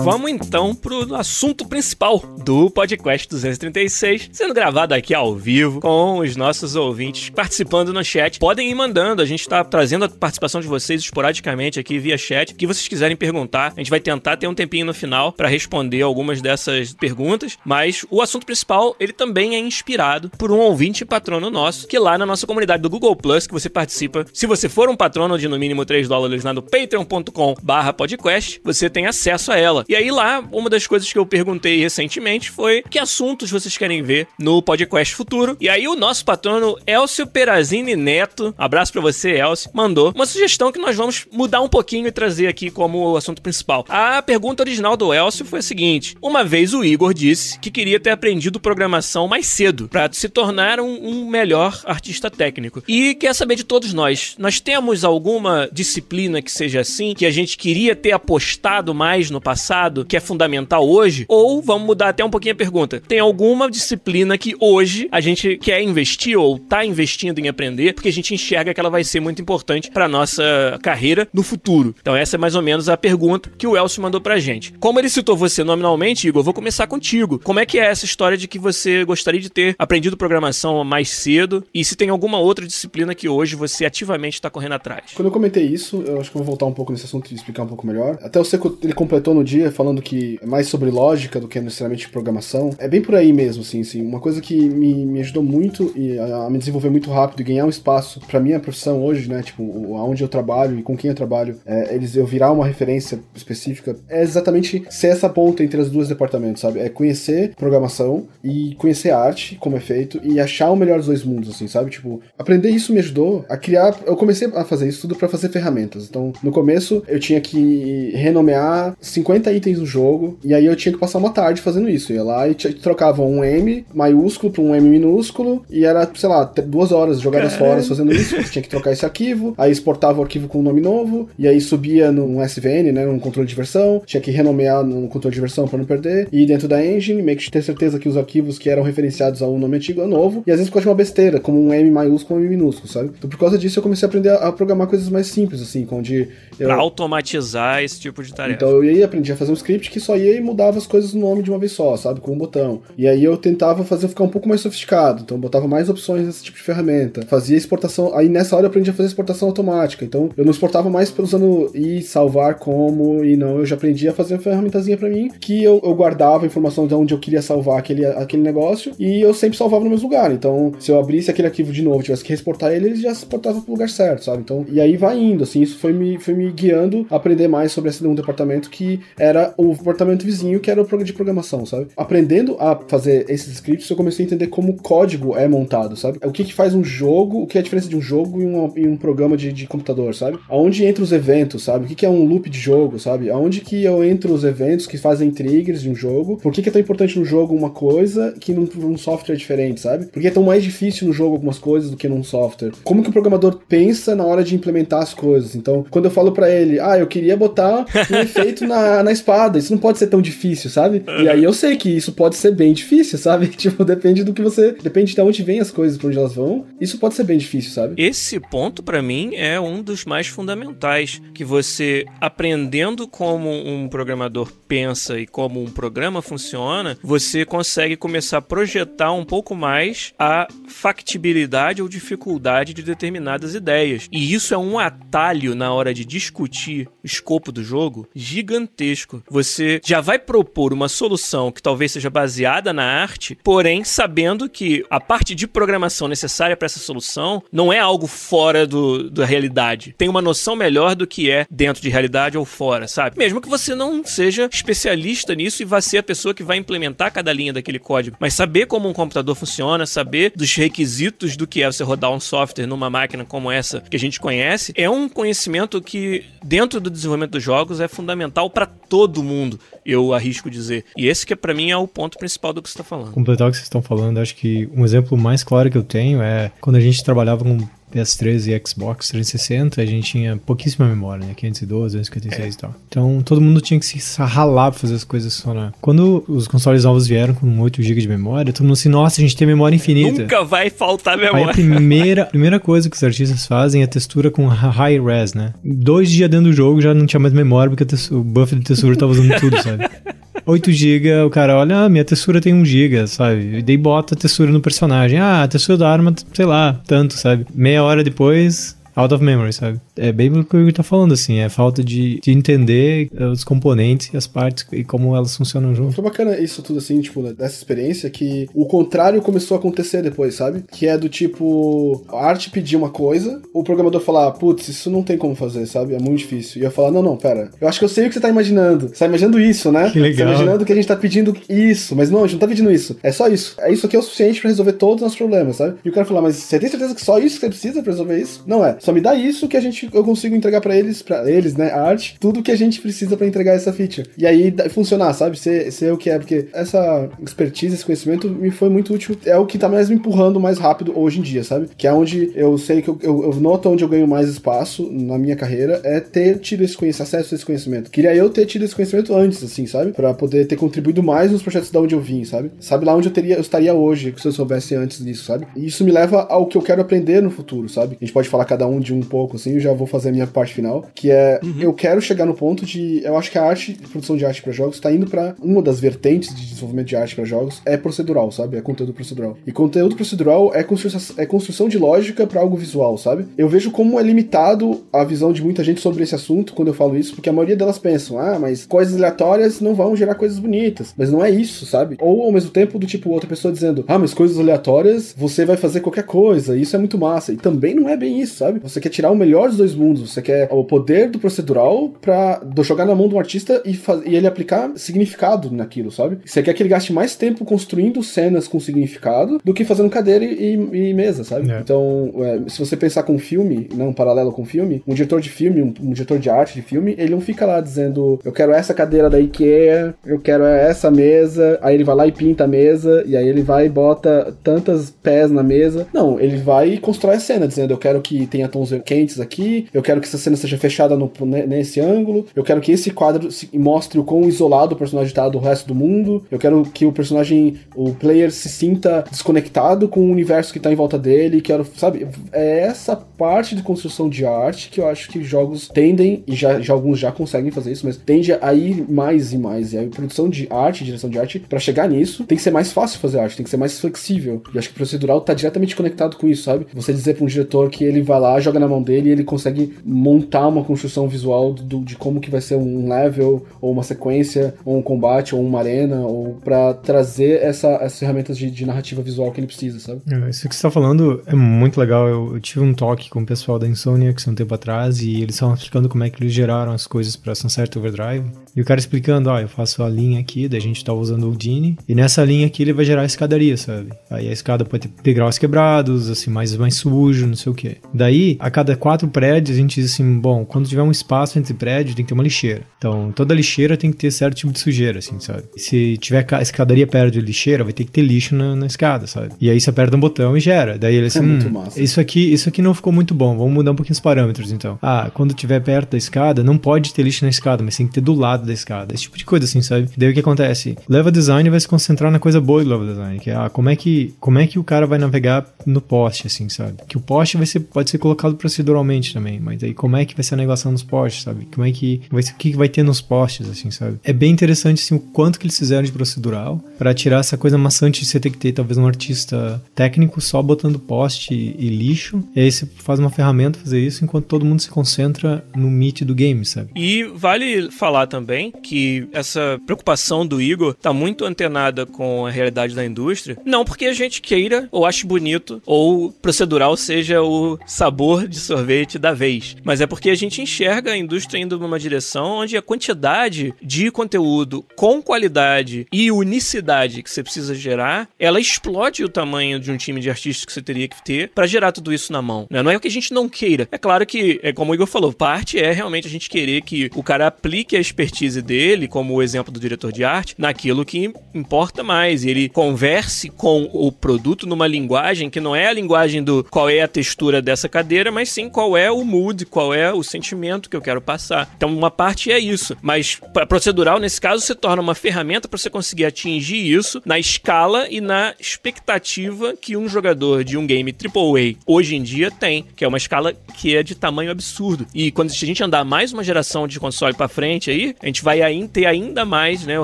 [0.03, 6.35] Vamos então pro assunto principal do podcast 236, sendo gravado aqui ao vivo com os
[6.35, 8.37] nossos ouvintes participando no chat.
[8.37, 12.51] Podem ir mandando, a gente tá trazendo a participação de vocês esporadicamente aqui via chat.
[12.51, 15.47] O que vocês quiserem perguntar, a gente vai tentar ter um tempinho no final para
[15.47, 21.05] responder algumas dessas perguntas, mas o assunto principal, ele também é inspirado por um ouvinte
[21.05, 24.67] patrono nosso, que lá na nossa comunidade do Google Plus, que você participa, se você
[24.67, 29.57] for um patrono de no mínimo 3 dólares lá no patreon.com/podcast, você tem acesso a
[29.57, 29.85] ela.
[29.92, 34.01] E aí lá, uma das coisas que eu perguntei recentemente foi que assuntos vocês querem
[34.01, 35.57] ver no podcast futuro.
[35.59, 40.71] E aí o nosso patrono Elcio Perazini Neto, abraço para você, Elcio, mandou uma sugestão
[40.71, 43.85] que nós vamos mudar um pouquinho e trazer aqui como assunto principal.
[43.89, 47.99] A pergunta original do Elcio foi a seguinte: uma vez o Igor disse que queria
[47.99, 52.83] ter aprendido programação mais cedo para se tornar um, um melhor artista técnico.
[52.87, 57.31] E quer saber de todos nós, nós temos alguma disciplina que seja assim, que a
[57.31, 59.82] gente queria ter apostado mais no passado?
[59.83, 61.25] Passado que é fundamental hoje?
[61.27, 65.57] Ou vamos mudar até um pouquinho a pergunta: tem alguma disciplina que hoje a gente
[65.57, 69.19] quer investir ou tá investindo em aprender porque a gente enxerga que ela vai ser
[69.19, 71.95] muito importante para nossa carreira no futuro?
[71.99, 74.73] Então, essa é mais ou menos a pergunta que o Elcio mandou pra gente.
[74.79, 77.39] Como ele citou você nominalmente, Igor, vou começar contigo.
[77.39, 81.09] Como é que é essa história de que você gostaria de ter aprendido programação mais
[81.09, 85.11] cedo e se tem alguma outra disciplina que hoje você ativamente está correndo atrás?
[85.15, 87.63] Quando eu comentei isso, eu acho que vou voltar um pouco nesse assunto e explicar
[87.63, 88.17] um pouco melhor.
[88.21, 91.59] Até o Seco, ele completou no dia falando que é mais sobre lógica do que
[91.59, 92.71] necessariamente programação.
[92.77, 94.01] É bem por aí mesmo, assim, assim.
[94.01, 97.43] Uma coisa que me, me ajudou muito e a, a me desenvolver muito rápido e
[97.43, 101.09] ganhar um espaço para minha profissão hoje, né, tipo, aonde eu trabalho e com quem
[101.09, 105.79] eu trabalho, é, eles eu virar uma referência específica, é exatamente ser essa ponta entre
[105.81, 106.79] as duas departamentos, sabe?
[106.79, 111.23] É conhecer programação e conhecer arte, como é feito, e achar o melhor dos dois
[111.23, 111.89] mundos, assim, sabe?
[111.89, 113.95] Tipo, aprender isso me ajudou a criar.
[114.05, 116.07] Eu comecei a fazer isso tudo para fazer ferramentas.
[116.09, 120.93] Então, no começo, eu tinha que renomear 50 itens no jogo, e aí eu tinha
[120.93, 122.11] que passar uma tarde fazendo isso.
[122.11, 126.29] Eu ia lá e trocava um M maiúsculo para um M minúsculo, e era, sei
[126.29, 128.41] lá, duas horas jogadas fora fazendo isso.
[128.51, 131.59] tinha que trocar esse arquivo, aí exportava o arquivo com um nome novo, e aí
[131.61, 135.67] subia num SVN, né, num controle de versão, tinha que renomear no controle de versão
[135.67, 138.69] para não perder, e dentro da engine, meio que ter certeza que os arquivos que
[138.69, 141.73] eram referenciados ao nome antigo é novo, e às vezes pode uma besteira, como um
[141.73, 143.11] M maiúsculo ou um M minúsculo, sabe?
[143.17, 146.27] Então por causa disso eu comecei a aprender a programar coisas mais simples, assim, onde...
[146.59, 146.67] Eu...
[146.67, 148.55] Pra automatizar esse tipo de tarefa.
[148.55, 151.13] Então eu ia aprendi a fazer um script que só ia e mudava as coisas
[151.13, 152.19] no nome de uma vez só, sabe?
[152.19, 152.81] Com um botão.
[152.97, 156.43] E aí eu tentava fazer ficar um pouco mais sofisticado, então botava mais opções nesse
[156.43, 157.25] tipo de ferramenta.
[157.27, 160.89] Fazia exportação, aí nessa hora eu aprendi a fazer exportação automática, então eu não exportava
[160.89, 165.09] mais usando e salvar como e não, eu já aprendi a fazer uma ferramentazinha para
[165.09, 168.93] mim que eu, eu guardava a informação de onde eu queria salvar aquele, aquele negócio
[168.99, 170.31] e eu sempre salvava no mesmo lugar.
[170.31, 173.61] Então, se eu abrisse aquele arquivo de novo, tivesse que exportar ele, ele já exportava
[173.61, 174.41] pro lugar certo, sabe?
[174.41, 177.71] Então, e aí vai indo, assim, isso foi me, foi me guiando a aprender mais
[177.71, 181.65] sobre esse um departamento que era o departamento vizinho, que era o programa de programação,
[181.65, 181.87] sabe?
[181.95, 186.19] Aprendendo a fazer esses scripts, eu comecei a entender como o código é montado, sabe?
[186.23, 188.45] O que que faz um jogo, o que é a diferença de um jogo e
[188.45, 190.39] um, e um programa de, de computador, sabe?
[190.49, 191.85] Aonde entra os eventos, sabe?
[191.85, 193.29] O que que é um loop de jogo, sabe?
[193.29, 196.37] Aonde que eu entro os eventos que fazem triggers de um jogo?
[196.37, 199.37] Por que que é tão importante no jogo uma coisa que num, num software é
[199.37, 200.05] diferente, sabe?
[200.05, 202.71] Por que é tão mais difícil no jogo algumas coisas do que num software?
[202.83, 205.55] Como que o programador pensa na hora de implementar as coisas?
[205.55, 209.57] Então, quando eu falo para ele, ah, eu queria botar um efeito na, na espada,
[209.57, 211.03] isso não pode ser tão difícil, sabe?
[211.21, 213.47] E aí eu sei que isso pode ser bem difícil, sabe?
[213.63, 214.73] Tipo, depende do que você.
[214.73, 216.65] Depende de onde vem as coisas, pra onde elas vão.
[216.81, 217.93] Isso pode ser bem difícil, sabe?
[217.97, 221.21] Esse ponto, para mim, é um dos mais fundamentais.
[221.33, 228.39] Que você, aprendendo como um programador pensa e como um programa funciona, você consegue começar
[228.39, 234.07] a projetar um pouco mais a factibilidade ou dificuldade de determinadas ideias.
[234.11, 239.12] E isso é um atalho na hora de discutir o escopo do jogo gigantesco.
[239.29, 244.85] Você já vai propor uma solução que talvez seja baseada na arte, porém sabendo que
[244.89, 249.95] a parte de programação necessária para essa solução não é algo fora do, da realidade.
[249.97, 253.17] Tem uma noção melhor do que é dentro de realidade ou fora, sabe?
[253.17, 257.11] Mesmo que você não seja especialista nisso e vá ser a pessoa que vai implementar
[257.11, 261.61] cada linha daquele código, mas saber como um computador funciona, saber dos requisitos do que
[261.61, 265.07] é você rodar um software numa máquina como essa que a gente conhece, é um
[265.09, 270.85] conhecimento que dentro do desenvolvimento dos jogos é fundamental para todo mundo, eu arrisco dizer.
[270.95, 273.11] E esse que para mim é o ponto principal do que você está falando.
[273.11, 276.21] Completar o que vocês estão falando, acho que um exemplo mais claro que eu tenho
[276.21, 277.57] é quando a gente trabalhava com
[277.93, 281.33] PS3 e Xbox 360, a gente tinha pouquíssima memória, né?
[281.35, 282.49] 512, 256 é.
[282.49, 282.75] e tal.
[282.87, 285.73] Então todo mundo tinha que se ralar pra fazer as coisas funcionar.
[285.81, 289.23] Quando os consoles novos vieram com 8 GB de memória, todo mundo assim, nossa, a
[289.23, 290.21] gente tem memória infinita.
[290.21, 291.45] Nunca vai faltar memória.
[291.45, 295.53] Aí a primeira, primeira coisa que os artistas fazem é textura com high res, né?
[295.63, 298.95] Dois dias dentro do jogo já não tinha mais memória porque o buffer de textura
[298.95, 299.89] tava usando tudo, sabe?
[300.45, 303.57] 8 GB, o cara olha, ah, minha textura tem 1 GB, sabe?
[303.57, 305.19] E daí bota a textura no personagem.
[305.19, 307.45] Ah, a textura da arma, sei lá, tanto, sabe?
[307.53, 309.79] Meia hora depois, out of memory, sabe?
[309.95, 313.25] É bem o que o Igor tá falando, assim, é falta de, de entender eh,
[313.25, 315.93] os componentes e as partes e como elas funcionam junto.
[315.93, 320.35] Foi bacana isso tudo, assim, tipo, dessa experiência, que o contrário começou a acontecer depois,
[320.35, 320.63] sabe?
[320.71, 325.03] Que é do tipo, a arte pedir uma coisa, o programador falar, putz, isso não
[325.03, 325.93] tem como fazer, sabe?
[325.93, 326.61] É muito difícil.
[326.61, 328.29] E eu falar, não, não, pera, eu acho que eu sei o que você tá
[328.29, 328.89] imaginando.
[328.89, 329.89] Você tá imaginando isso, né?
[329.89, 330.17] Que legal.
[330.17, 332.47] Você tá imaginando que a gente tá pedindo isso, mas não, a gente não tá
[332.47, 332.97] pedindo isso.
[333.01, 333.55] É só isso.
[333.59, 335.77] É isso aqui é o suficiente pra resolver todos os nossos problemas, sabe?
[335.83, 337.91] E o cara falar, mas você tem certeza que só isso que você precisa pra
[337.91, 338.43] resolver isso?
[338.45, 338.77] Não é.
[338.83, 341.71] Só me dá isso que a gente, eu consigo entregar para eles, para eles, né,
[341.71, 344.09] a arte, tudo que a gente precisa para entregar essa feature.
[344.17, 345.39] E aí funcionar, sabe?
[345.39, 349.15] Ser, ser o que é, porque essa expertise, esse conhecimento me foi muito útil.
[349.25, 351.69] É o que tá mais me empurrando mais rápido hoje em dia, sabe?
[351.77, 354.91] Que é onde eu sei que eu, eu, eu noto onde eu ganho mais espaço
[354.91, 357.89] na minha carreira é ter tido esse conhecimento, acesso a esse conhecimento.
[357.89, 359.93] Queria eu ter tido esse conhecimento antes, assim, sabe?
[359.93, 362.51] Para poder ter contribuído mais nos projetos da onde eu vim, sabe?
[362.59, 365.47] Sabe lá onde eu teria, eu estaria hoje, se eu soubesse antes disso, sabe?
[365.55, 367.97] E isso me leva ao que eu quero aprender no futuro, sabe?
[367.99, 370.11] A gente pode falar cada um de um pouco, assim, eu já vou fazer a
[370.11, 371.55] minha parte final, que é uhum.
[371.59, 374.41] eu quero chegar no ponto de, eu acho que a arte, a produção de arte
[374.41, 377.77] para jogos está indo para uma das vertentes de desenvolvimento de arte para jogos é
[377.77, 378.57] procedural, sabe?
[378.57, 379.37] É conteúdo procedural.
[379.45, 383.25] E conteúdo procedural é construção, é construção de lógica para algo visual, sabe?
[383.37, 386.73] Eu vejo como é limitado a visão de muita gente sobre esse assunto quando eu
[386.73, 390.39] falo isso, porque a maioria delas pensam, ah, mas coisas aleatórias não vão gerar coisas
[390.39, 390.93] bonitas.
[390.97, 391.97] Mas não é isso, sabe?
[391.99, 395.57] Ou ao mesmo tempo do tipo outra pessoa dizendo, ah, mas coisas aleatórias você vai
[395.57, 397.33] fazer qualquer coisa, isso é muito massa.
[397.33, 398.59] E também não é bem isso, sabe?
[398.63, 402.41] Você quer tirar o melhor dos dois mundos, você quer o poder do procedural pra
[402.61, 406.19] jogar na mão do artista e, e ele aplicar significado naquilo, sabe?
[406.25, 410.23] Você quer que ele gaste mais tempo construindo cenas com significado do que fazendo cadeira
[410.23, 411.51] e, e mesa, sabe?
[411.51, 411.59] É.
[411.59, 415.29] Então, é, se você pensar com filme, não um paralelo com filme, um diretor de
[415.29, 418.53] filme, um, um, diretor de arte de filme, ele não fica lá dizendo, eu quero
[418.53, 422.47] essa cadeira da IKEA, eu quero essa mesa, aí ele vai lá e pinta a
[422.47, 425.85] mesa, e aí ele vai e bota tantas pés na mesa.
[425.93, 429.67] Não, ele vai e constrói a cena, dizendo, eu quero que tenha tons quentes aqui,
[429.73, 431.11] eu quero que essa cena seja fechada no,
[431.47, 435.39] nesse ângulo, eu quero que esse quadro mostre o quão isolado o personagem está do
[435.39, 440.11] resto do mundo, eu quero que o personagem, o player se sinta desconectado com o
[440.11, 444.69] universo que tá em volta dele, quero, sabe, é essa parte de construção de arte
[444.69, 447.97] que eu acho que jogos tendem, e já, já alguns já conseguem fazer isso, mas
[447.97, 451.59] tende a ir mais e mais, e a produção de arte, direção de arte, para
[451.59, 454.57] chegar nisso, tem que ser mais fácil fazer arte, tem que ser mais flexível, e
[454.59, 456.67] acho que o procedural tá diretamente conectado com isso, sabe?
[456.73, 459.23] Você dizer para um diretor que ele vai lá, joga na mão dele e ele
[459.23, 463.83] consegue montar uma construção visual do, de como que vai ser um level, ou uma
[463.83, 468.65] sequência, ou um combate, ou uma arena, ou para trazer essa, essas ferramentas de, de,
[468.65, 470.01] narrativa visual que ele precisa, sabe?
[470.11, 472.07] É, isso que você tá falando é muito legal.
[472.07, 475.21] Eu, eu, tive um toque com o pessoal da Insomnia que um tempo atrás e
[475.21, 478.25] eles estavam explicando como é que eles geraram as coisas para Sunset Overdrive.
[478.55, 481.29] E o cara explicando, ó, eu faço a linha aqui, daí a gente tá usando
[481.29, 483.91] o Dini, e nessa linha aqui ele vai gerar a escadaria, sabe?
[484.09, 487.77] Aí a escada pode ter degraus quebrados, assim, mais, mais sujo, não sei o que.
[487.93, 491.53] Daí, a cada quatro prédios, a gente diz assim, bom, quando tiver um espaço entre
[491.53, 492.61] prédios, tem que ter uma lixeira.
[492.77, 495.43] Então, toda lixeira tem que ter certo tipo de sujeira, assim, sabe?
[495.55, 498.67] E se tiver a escadaria perto de lixeira, vai ter que ter lixo na, na
[498.67, 499.29] escada, sabe?
[499.41, 500.77] E aí você aperta um botão e gera.
[500.77, 501.81] Daí ele assim, é muito hum, massa.
[501.81, 504.77] isso aqui, isso aqui não ficou muito bom, vamos mudar um pouquinho os parâmetros, então.
[504.81, 507.93] Ah, quando tiver perto da escada, não pode ter lixo na escada, mas tem que
[507.93, 508.93] ter do lado da escada.
[508.93, 509.89] Esse tipo de coisa, assim, sabe?
[509.97, 510.77] Daí o que acontece?
[510.87, 513.69] Leva design vai se concentrar na coisa boa do level design, que é ah, como
[513.69, 516.77] é que, como é que o cara vai navegar no poste, assim, sabe?
[516.87, 520.15] Que o poste vai ser, pode ser colocado proceduralmente também, mas aí como é que
[520.15, 521.47] vai ser a negociação nos postes, sabe?
[521.53, 523.97] Como é que vai ser, o que vai ter nos postes, assim, sabe?
[524.03, 527.57] É bem interessante, assim, o quanto que eles fizeram de procedural para tirar essa coisa
[527.57, 532.23] maçante de você ter que ter talvez um artista técnico só botando poste e, lixo,
[532.35, 536.03] e aí você faz uma ferramenta fazer isso enquanto todo mundo se concentra no meat
[536.03, 536.69] do game, sabe?
[536.75, 542.75] E vale falar também que essa preocupação do Igor tá muito antenada com a realidade
[542.75, 548.27] da indústria, não porque a gente queira ou ache bonito ou procedural seja o sabor
[548.27, 552.39] de sorvete da vez, mas é porque a gente enxerga a indústria indo numa direção
[552.39, 559.03] onde a quantidade de conteúdo com qualidade e unicidade que você precisa gerar, ela explode
[559.03, 561.93] o tamanho de um time de artistas que você teria que ter para gerar tudo
[561.93, 562.47] isso na mão.
[562.49, 562.61] Né?
[562.61, 563.67] Não é o que a gente não queira.
[563.71, 566.89] É claro que, é como o Igor falou, parte é realmente a gente querer que
[566.95, 571.13] o cara aplique a expertise dele, como o exemplo do diretor de arte, naquilo que
[571.33, 572.25] importa mais.
[572.25, 576.81] Ele converse com o produto numa linguagem que não é a linguagem do qual é
[576.81, 580.75] a textura dessa cadeira, mas sim qual é o mood, qual é o sentimento que
[580.75, 581.51] eu quero passar.
[581.55, 582.75] Então, uma parte é isso.
[582.81, 587.19] Mas para procedural, nesse caso, se torna uma ferramenta para você conseguir atingir isso na
[587.19, 592.65] escala e na expectativa que um jogador de um game AAA hoje em dia tem,
[592.75, 594.85] que é uma escala que é de tamanho absurdo.
[594.93, 598.23] E quando a gente andar mais uma geração de console para frente aí, a gente
[598.23, 598.41] vai
[598.71, 599.83] ter ainda mais, né, o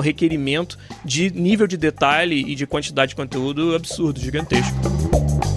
[0.00, 5.49] requerimento de nível de detalhe e de quantidade de conteúdo absurdo, gigantesco.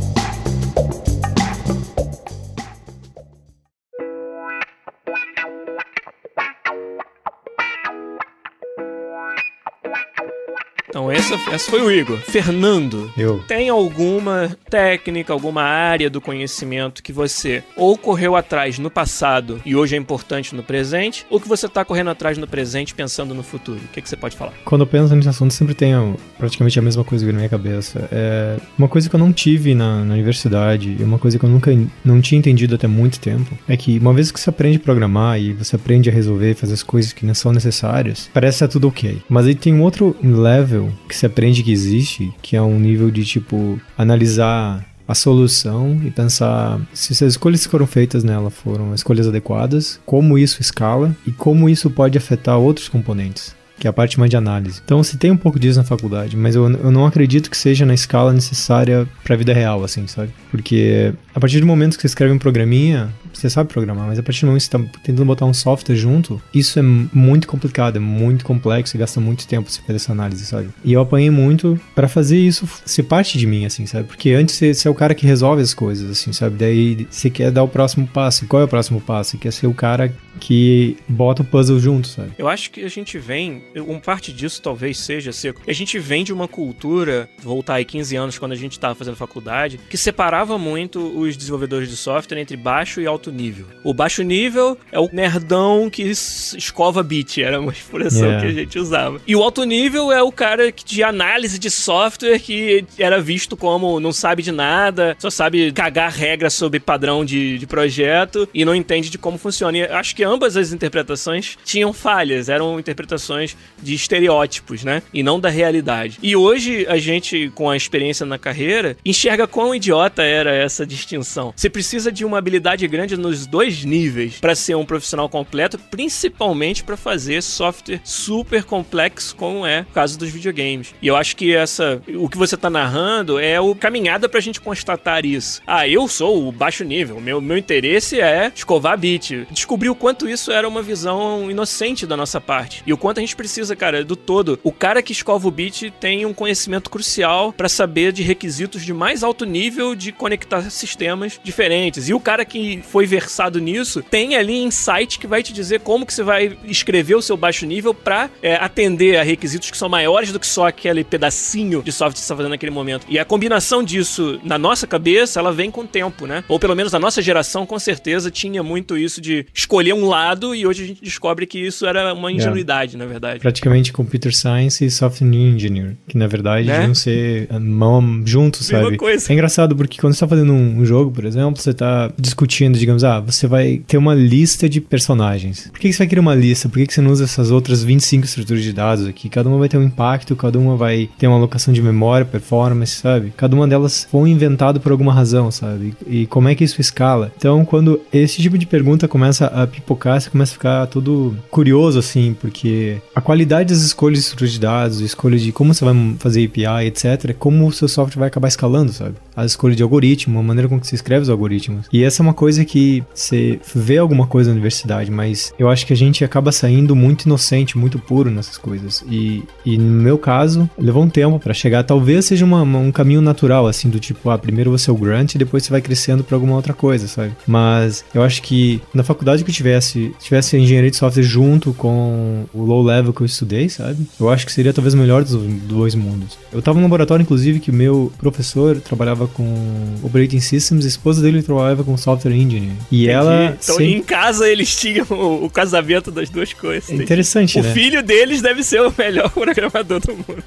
[11.03, 12.17] Então essa, essa foi o Igor.
[12.17, 13.39] Fernando, Eu.
[13.47, 19.75] tem alguma técnica, alguma área do conhecimento que você ou correu atrás no passado e
[19.75, 23.43] hoje é importante no presente, ou que você tá correndo atrás no presente pensando no
[23.43, 23.79] futuro?
[23.83, 24.53] O que, que você pode falar?
[24.63, 28.07] Quando eu penso nesse assunto, sempre tenho praticamente a mesma coisa na minha cabeça.
[28.11, 31.49] É uma coisa que eu não tive na, na universidade, e uma coisa que eu
[31.49, 31.71] nunca
[32.03, 35.39] não tinha entendido até muito tempo, é que uma vez que você aprende a programar
[35.39, 38.67] e você aprende a resolver, fazer as coisas que não são necessárias, parece que tá
[38.71, 39.21] tudo ok.
[39.27, 43.09] Mas aí tem um outro level que você aprende que existe, que é um nível
[43.11, 48.93] de tipo analisar a solução e pensar se as escolhas que foram feitas nela foram
[48.93, 53.55] escolhas adequadas, como isso escala e como isso pode afetar outros componentes.
[53.83, 54.81] Que é a parte mais de análise.
[54.85, 57.85] Então, se tem um pouco disso na faculdade, mas eu, eu não acredito que seja
[57.85, 60.31] na escala necessária pra vida real, assim, sabe?
[60.49, 64.23] Porque a partir do momento que você escreve um programinha, você sabe programar, mas a
[64.23, 67.97] partir do momento que você tá tentando botar um software junto, isso é muito complicado,
[67.97, 70.69] é muito complexo e gasta muito tempo você fazer essa análise, sabe?
[70.81, 74.07] E eu apanhei muito pra fazer isso ser parte de mim, assim, sabe?
[74.07, 76.55] Porque antes você, você é o cara que resolve as coisas, assim, sabe?
[76.55, 78.45] Daí você quer dar o próximo passo.
[78.45, 79.31] E qual é o próximo passo?
[79.31, 82.31] Você quer ser o cara que bota o puzzle junto, sabe?
[82.37, 85.61] Eu acho que a gente vem, um parte disso talvez seja seco.
[85.67, 89.15] A gente vem de uma cultura, voltar aí 15 anos quando a gente estava fazendo
[89.15, 93.65] faculdade, que separava muito os desenvolvedores de software entre baixo e alto nível.
[93.83, 98.41] O baixo nível é o nerdão que escova bit, era uma expressão Yeah.
[98.41, 99.19] que a gente usava.
[99.27, 103.57] E o alto nível é o cara que- de análise de software que era visto
[103.57, 108.63] como não sabe de nada, só sabe cagar regras sobre padrão de, de projeto e
[108.63, 109.77] não entende de como funciona.
[109.77, 115.01] E acho que ambas as interpretações tinham falhas, eram interpretações de estereótipos, né?
[115.13, 116.19] E não da realidade.
[116.21, 121.53] E hoje a gente, com a experiência na carreira, enxerga quão idiota era essa distinção.
[121.55, 126.83] Você precisa de uma habilidade grande nos dois níveis para ser um profissional completo, principalmente
[126.83, 130.93] para fazer software super complexo, como é o caso dos videogames.
[131.01, 134.61] E eu acho que essa, o que você tá narrando é o caminhada pra gente
[134.61, 135.61] constatar isso.
[135.67, 139.47] Ah, eu sou o baixo nível, meu, meu interesse é escovar bit.
[139.51, 142.83] Descobri o quanto isso era uma visão inocente da nossa parte.
[142.85, 144.59] E o quanto a gente precisa, cara, do todo.
[144.63, 148.93] O cara que escova o bit tem um conhecimento crucial pra saber de requisitos de
[148.93, 152.09] mais alto nível de conectar sistemas diferentes.
[152.09, 156.05] E o cara que foi versado nisso tem ali insight que vai te dizer como
[156.05, 159.89] que você vai escrever o seu baixo nível pra é, atender a requisitos que são
[159.89, 163.05] maiores do que só aquele pedacinho de software que você está fazendo naquele momento.
[163.09, 166.43] E a combinação disso na nossa cabeça, ela vem com o tempo, né?
[166.47, 170.55] Ou pelo menos na nossa geração, com certeza, tinha muito isso de escolher um lado
[170.55, 173.39] e hoje a gente descobre que isso era uma ingenuidade, na verdade.
[173.43, 176.77] Praticamente Computer Science e Software Engineer, que na verdade Né?
[176.77, 178.95] deviam ser ah, mão juntos, sabe?
[178.95, 179.29] coisa.
[179.29, 183.03] É engraçado porque quando você tá fazendo um, jogo, por exemplo, você tá discutindo, digamos,
[183.03, 185.67] ah, você vai ter uma lista de personagens.
[185.73, 186.69] Por que, que você vai querer uma lista?
[186.69, 189.27] Por que, que você não usa essas outras 25 estruturas de dados aqui?
[189.27, 192.95] Cada uma vai ter um impacto, cada uma vai ter uma alocação de memória, performance,
[192.95, 193.33] sabe?
[193.35, 195.93] Cada uma delas foi inventado por alguma razão, sabe?
[196.07, 197.29] E como é que isso escala?
[197.35, 201.99] Então, quando esse tipo de pergunta começa a pipocar, você começa a ficar todo curioso,
[201.99, 205.95] assim, porque a qualidade das escolhas de estrutura de dados, escolha de como você vai
[206.19, 209.15] fazer API, etc., é como o seu software vai acabar escalando, sabe?
[209.35, 211.87] A escolha de algoritmo, a maneira com que você escreve os algoritmos.
[211.91, 215.87] E essa é uma coisa que você vê alguma coisa na universidade, mas eu acho
[215.87, 219.03] que a gente acaba saindo muito inocente, muito puro nessas coisas.
[219.09, 221.83] E, e no meu caso, levou um tempo pra chegar.
[221.83, 225.33] Talvez seja uma- um caminho natural, assim, do tipo, ah, primeiro você é o grant
[225.33, 227.31] e depois você vai crescendo pra alguma outra coisa, sabe?
[227.47, 232.45] Mas eu acho que na faculdade que eu tivesse, tivesse engenharia de software junto com
[232.53, 234.05] o low level que eu estudei, sabe?
[234.19, 235.33] Eu acho que seria talvez o melhor dos
[235.63, 236.37] dois mundos.
[236.51, 241.21] Eu tava num laboratório, inclusive, que o meu professor trabalhava com operating systems, a esposa
[241.21, 242.77] dele trabalhava com software engineering.
[242.91, 243.45] E ela.
[243.45, 243.57] Entendi.
[243.63, 246.89] Então, sempre- em casa, eles tinham o, o casamento das duas coisas.
[246.89, 247.73] É interessante, O né?
[247.73, 250.43] filho deles deve ser o melhor programador do mundo.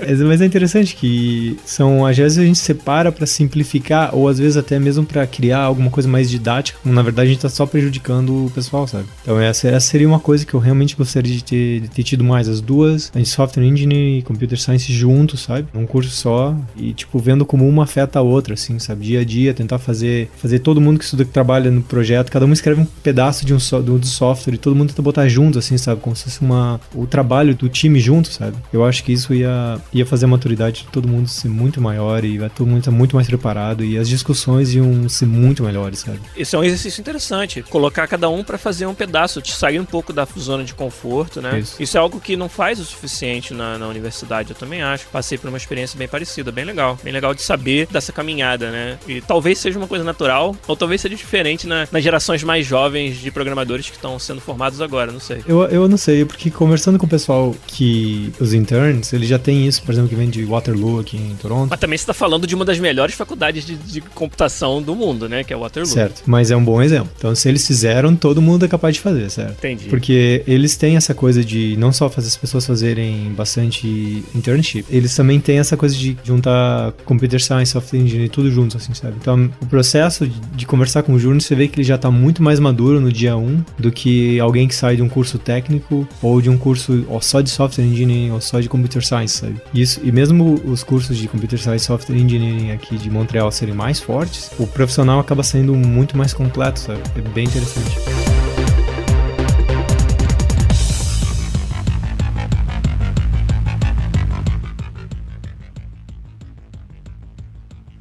[0.00, 4.38] É, Mas é interessante que são, às vezes a gente separa pra simplificar, ou às
[4.38, 7.64] vezes até mesmo pra criar alguma coisa mais didática, na verdade a gente tá só
[7.66, 9.04] prejudicando o pessoal, sabe?
[9.22, 12.24] Então essa, essa seria uma coisa que eu realmente gostaria de ter, de ter tido
[12.24, 15.68] mais, as duas, a Software Engineering e Computer Science juntos, sabe?
[15.72, 19.04] Num curso só, e tipo, vendo como uma afeta a outra, assim, sabe?
[19.04, 22.46] Dia a dia, tentar fazer, fazer todo mundo que estuda, que trabalha no projeto, cada
[22.46, 25.28] um escreve um pedaço de um so- do, do software e todo mundo tenta botar
[25.28, 26.00] junto, assim, sabe?
[26.00, 28.56] Como se fosse uma, o trabalho do time junto, sabe?
[28.72, 32.24] Eu acho que isso ia, ia fazer a maturidade de todo mundo ser muito maior
[32.24, 36.00] e vai todo mundo estar muito mais preparado e as discussões iam ser muito melhores,
[36.00, 36.20] sabe?
[36.36, 37.62] Esse é um exercício interessante.
[37.62, 41.40] Colocar cada um pra fazer um pedaço, te sair um pouco da zona de conforto,
[41.40, 41.58] né?
[41.58, 41.68] Isso.
[41.68, 45.06] Isso, isso é algo que não faz o suficiente na, na universidade, eu também acho.
[45.08, 46.98] Passei por uma experiência bem parecida, bem legal.
[47.02, 48.98] Bem legal de saber dessa caminhada, né?
[49.06, 53.18] E talvez seja uma coisa natural, ou talvez seja diferente na, nas gerações mais jovens
[53.18, 55.42] de programadores que estão sendo formados agora, não sei.
[55.46, 58.32] Eu, eu não sei, porque conversando com o pessoal que.
[58.40, 61.70] os interns, eles já têm isso, por exemplo, que vem de Waterloo aqui em Toronto.
[61.70, 65.28] Mas também você tá falando de uma das melhores faculdades de, de computação do mundo,
[65.28, 65.42] né?
[65.42, 65.92] Que é Waterloo.
[65.92, 67.10] Certo, mas é um bom exemplo.
[67.16, 69.58] Então, se eles fizeram, todo mundo é capaz de fazer, certo?
[69.58, 69.88] Entendi.
[69.88, 75.14] Porque eles têm essa coisa de não só fazer as pessoas fazerem bastante internship, eles
[75.14, 79.16] também têm essa coisa de juntar computer science, software engineering, tudo junto, assim, sabe?
[79.20, 82.10] Então, o processo de, de conversar com o Júnior, você vê que ele já tá
[82.10, 86.06] muito mais maduro no dia 1 do que alguém que sai de um curso técnico
[86.22, 89.56] ou de um curso ó, só de software engineering ou só de computer science, sabe?
[89.72, 94.00] Isso, e mesmo os cursos de computer science software engineering aqui de Montreal serem mais
[94.00, 97.00] fortes, o profissional acaba sendo muito mais completo, sabe?
[97.16, 98.37] É bem interessante.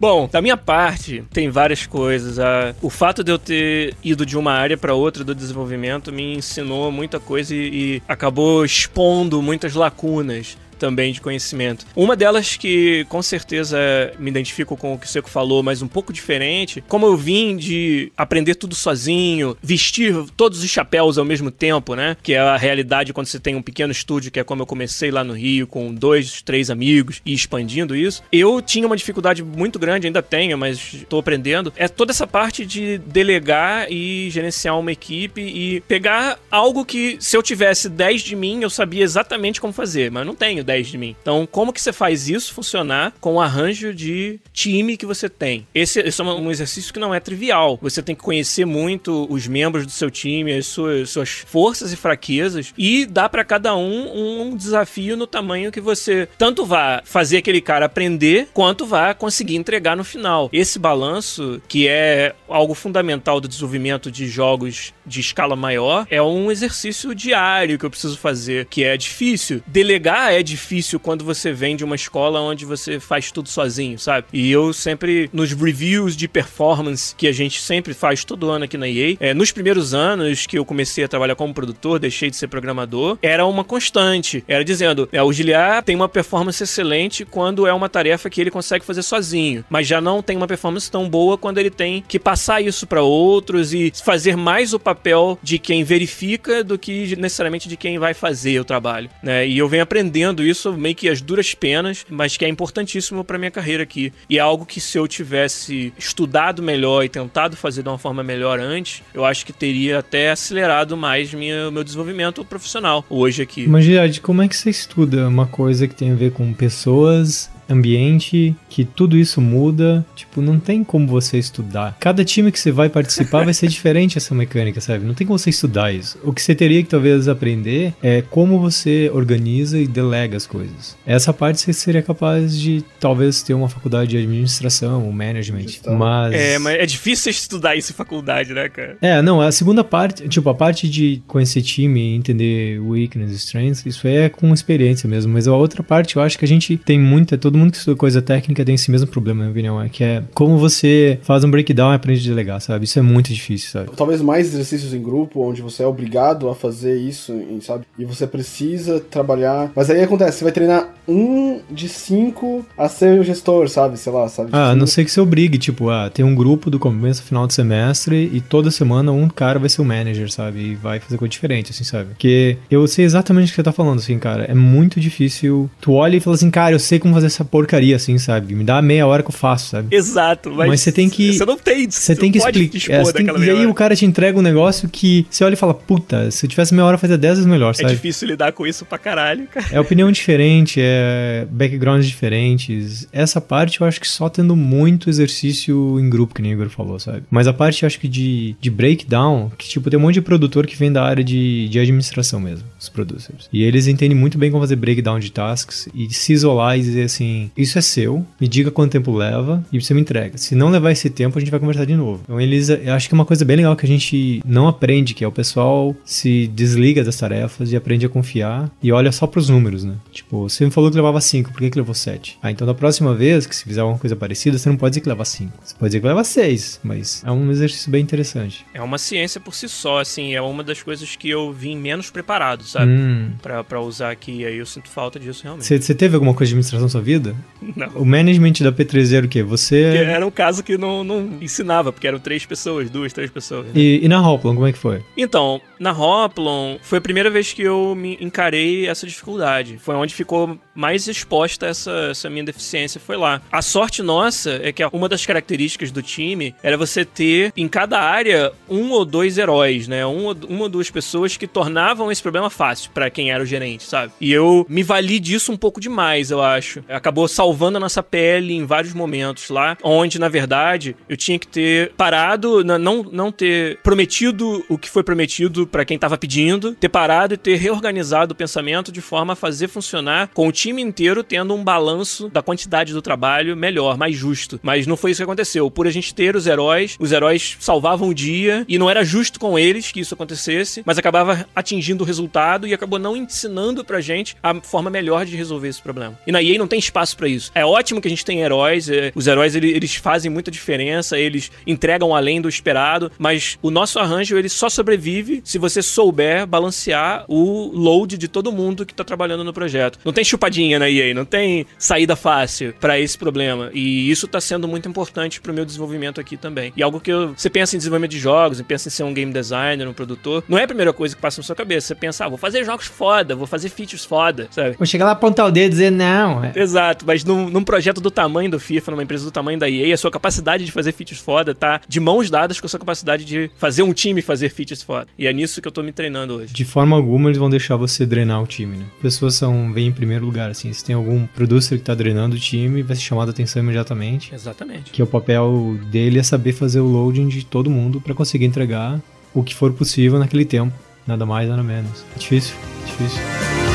[0.09, 2.37] Bom, da minha parte, tem várias coisas.
[2.81, 6.89] O fato de eu ter ido de uma área para outra do desenvolvimento me ensinou
[6.89, 11.85] muita coisa e, e acabou expondo muitas lacunas também de conhecimento.
[11.95, 13.77] Uma delas que com certeza
[14.19, 17.57] me identifico com o que o Seco falou, mas um pouco diferente, como eu vim
[17.57, 22.15] de aprender tudo sozinho, vestir todos os chapéus ao mesmo tempo, né?
[22.21, 25.11] Que é a realidade quando você tem um pequeno estúdio, que é como eu comecei
[25.11, 28.23] lá no Rio, com dois, três amigos e expandindo isso.
[28.31, 31.73] Eu tinha uma dificuldade muito grande, ainda tenho, mas estou aprendendo.
[31.75, 37.35] É toda essa parte de delegar e gerenciar uma equipe e pegar algo que se
[37.35, 40.97] eu tivesse 10 de mim, eu sabia exatamente como fazer, mas não tenho 10 de
[40.97, 41.15] mim.
[41.21, 45.65] Então, como que você faz isso funcionar com o arranjo de time que você tem?
[45.73, 47.79] Esse, esse é um exercício que não é trivial.
[47.81, 51.95] Você tem que conhecer muito os membros do seu time, as suas, suas forças e
[51.95, 57.37] fraquezas, e dá para cada um um desafio no tamanho que você tanto vá fazer
[57.37, 60.49] aquele cara aprender, quanto vá conseguir entregar no final.
[60.51, 66.51] Esse balanço, que é algo fundamental do desenvolvimento de jogos de escala maior, é um
[66.51, 69.61] exercício diário que eu preciso fazer, que é difícil.
[69.65, 70.56] Delegar é difícil
[71.01, 74.27] quando você vem de uma escola onde você faz tudo sozinho, sabe?
[74.31, 78.77] E eu sempre, nos reviews de performance que a gente sempre faz todo ano aqui
[78.77, 82.35] na EA, é, nos primeiros anos que eu comecei a trabalhar como produtor, deixei de
[82.35, 84.43] ser programador, era uma constante.
[84.47, 88.51] Era dizendo, é, o Giliar tem uma performance excelente quando é uma tarefa que ele
[88.51, 92.19] consegue fazer sozinho, mas já não tem uma performance tão boa quando ele tem que
[92.19, 97.69] passar isso para outros e fazer mais o papel de quem verifica do que necessariamente
[97.69, 99.47] de quem vai fazer o trabalho, né?
[99.47, 103.37] E eu venho aprendendo isso meio que as duras penas, mas que é importantíssimo para
[103.37, 104.11] minha carreira aqui.
[104.29, 108.23] E é algo que se eu tivesse estudado melhor e tentado fazer de uma forma
[108.23, 113.67] melhor antes, eu acho que teria até acelerado mais minha, meu desenvolvimento profissional hoje aqui.
[113.67, 117.49] Mas, Girard, como é que você estuda uma coisa que tem a ver com pessoas
[117.69, 120.05] ambiente, que tudo isso muda.
[120.15, 121.97] Tipo, não tem como você estudar.
[121.99, 125.05] Cada time que você vai participar vai ser diferente essa mecânica, sabe?
[125.05, 126.17] Não tem como você estudar isso.
[126.23, 130.95] O que você teria que talvez aprender é como você organiza e delega as coisas.
[131.05, 135.65] Essa parte você seria capaz de talvez ter uma faculdade de administração ou management,
[135.97, 138.97] mas É, mas é difícil estudar isso em faculdade, né, cara?
[139.01, 144.07] É, não, a segunda parte, tipo, a parte de conhecer time, entender weakness, strengths, isso
[144.07, 146.99] aí é com experiência mesmo, mas a outra parte eu acho que a gente tem
[146.99, 149.89] muita, todo mundo que estuda coisa técnica tem esse mesmo problema, na minha opinião, é
[149.89, 152.85] que é como você faz um breakdown e aprende a delegar, sabe?
[152.85, 153.91] Isso é muito difícil, sabe?
[153.95, 157.85] Talvez mais exercícios em grupo, onde você é obrigado a fazer isso, sabe?
[157.97, 159.71] E você precisa trabalhar.
[159.75, 163.97] Mas aí acontece, você vai treinar um de cinco a ser o gestor, sabe?
[163.97, 164.49] Sei lá, sabe?
[164.51, 167.27] Ah, a não sei que você obrigue, tipo, ah, tem um grupo do começo ao
[167.27, 170.59] final do semestre e toda semana um cara vai ser o manager, sabe?
[170.59, 172.09] E vai fazer coisa diferente, assim, sabe?
[172.09, 174.45] Porque eu sei exatamente o que você tá falando, assim, cara.
[174.45, 175.69] É muito difícil.
[175.79, 178.53] Tu olha e fala assim, cara, eu sei como fazer essa porcaria, assim, sabe?
[178.53, 179.95] Me dá meia hora que eu faço, sabe?
[179.95, 181.89] Exato, mas, Mas você tem que- Você não tem.
[181.89, 182.93] Você tem que explicar.
[182.93, 185.73] é, tem- e aí o cara te entrega um negócio que você olha e fala,
[185.73, 187.89] puta, se eu tivesse meia hora, fazia 10 vezes melhor, É sabe?
[187.89, 189.65] difícil lidar com isso pra caralho, cara.
[189.71, 193.07] É opinião diferente, é backgrounds diferentes.
[193.11, 196.69] Essa parte eu acho que só tendo muito exercício em grupo, que nem o Igor
[196.69, 197.23] falou, sabe?
[197.29, 200.21] Mas a parte eu acho que de, de breakdown, que tipo, tem um monte de
[200.21, 203.49] produtor que vem da área de, de administração mesmo, os producers.
[203.51, 207.03] E eles entendem muito bem como fazer breakdown de tasks e se isolar e dizer
[207.03, 210.37] assim, assim: Isso é seu, me diga quanto tempo leva e você me entrega.
[210.37, 212.21] Se não levar esse tempo, a gente vai conversar de novo.
[212.23, 215.13] Então, eles, eu acho que é uma coisa bem legal que a gente não aprende,
[215.13, 219.27] que é o pessoal se desliga das tarefas e aprende a confiar e olha só
[219.27, 219.95] pros números, né?
[220.11, 222.39] Tipo, você me falou que levava 5, por que, que levou 7?
[222.41, 225.01] Ah, então da próxima vez que se fizer alguma coisa parecida, você não pode dizer
[225.01, 225.51] que leva 5.
[225.63, 228.65] Você pode dizer que leva 6, mas é um exercício bem interessante.
[228.73, 232.09] É uma ciência por si só, assim, é uma das coisas que eu vim menos
[232.09, 232.91] preparado, sabe?
[232.91, 233.31] Hum.
[233.41, 235.65] Pra, pra usar aqui, aí eu sinto falta disso realmente.
[235.65, 237.26] Você você teve alguma coisa de administração na sua vida?
[237.75, 237.87] Não.
[237.95, 239.41] O management da P3 era o quê?
[239.43, 239.81] Você.
[239.83, 243.65] era um caso que não, não ensinava, porque eram três pessoas, duas, três pessoas.
[243.67, 243.71] né?
[243.75, 245.03] E, e na Hoplon, como é que foi?
[245.15, 249.77] Então, na Hoplon, foi a primeira vez que eu me encarei essa dificuldade.
[249.79, 253.41] Foi onde ficou mais exposta essa, essa minha deficiência, foi lá.
[253.51, 257.99] A sorte nossa é que uma das características do time era você ter em cada
[257.99, 260.05] área um ou dois heróis, né?
[260.05, 263.83] Um, uma ou duas pessoas que tornavam esse problema fácil pra quem era o gerente,
[263.83, 264.13] sabe?
[264.21, 266.83] E eu me vali disso um pouco demais, eu acho.
[266.87, 271.47] Acabou salvando a nossa pele em vários momentos lá, onde, na verdade, eu tinha que
[271.47, 276.89] ter parado, não, não ter prometido o que foi prometido pra quem tava pedindo, ter
[276.89, 281.23] parado e ter reorganizado o pensamento de forma a fazer funcionar com o time inteiro
[281.23, 284.59] tendo um balanço da quantidade do trabalho melhor, mais justo.
[284.61, 285.71] Mas não foi isso que aconteceu.
[285.71, 289.39] Por a gente ter os heróis, os heróis salvavam o dia e não era justo
[289.39, 294.01] com eles que isso acontecesse, mas acabava atingindo o resultado e acabou não ensinando pra
[294.01, 296.19] gente a forma melhor de resolver esse problema.
[296.25, 297.51] E na EA não tem espaço pra isso.
[297.55, 301.17] É ótimo que a gente tem heróis, é, os heróis ele- eles fazem muita diferença,
[301.17, 306.45] eles entregam além do esperado, mas o nosso arranjo ele só sobrevive se você souber
[306.45, 309.99] balancear o load de todo mundo que tá trabalhando no projeto.
[310.03, 313.69] Não tem chupadinha na EA, não tem saída fácil pra esse problema.
[313.73, 316.73] E isso tá sendo muito importante pro meu desenvolvimento aqui também.
[316.75, 319.13] E algo que eu, você pensa em desenvolvimento de jogos, e pensa em ser um
[319.13, 321.87] game designer, um produtor, não é a primeira coisa que passa na sua cabeça.
[321.87, 324.75] Você pensa, ah, vou fazer jogos foda, vou fazer features foda, sabe?
[324.77, 326.43] Vou chegar lá, apontar o dedo e dizer não.
[326.43, 329.69] é- Exato, mas num, num projeto do tamanho do FIFA, numa empresa do tamanho da
[329.69, 332.79] EA, a sua capacidade de fazer features foda tá de mãos dadas com a sua
[332.79, 335.07] capacidade de fazer um time fazer features foda.
[335.17, 336.53] E é nisso que eu tô me treinando hoje.
[336.53, 338.85] De forma alguma eles vão deixar você drenar o time, né?
[339.01, 340.71] Pessoas são vêm em primeiro lugar, assim.
[340.73, 344.33] Se tem algum producer que tá drenando o time, vai ser chamado a atenção imediatamente.
[344.33, 344.91] Exatamente.
[344.91, 348.99] Que o papel dele é saber fazer o loading de todo mundo pra conseguir entregar
[349.33, 350.73] o que for possível naquele tempo.
[351.05, 352.03] Nada mais, nada menos.
[352.17, 353.66] Difícil, difícil.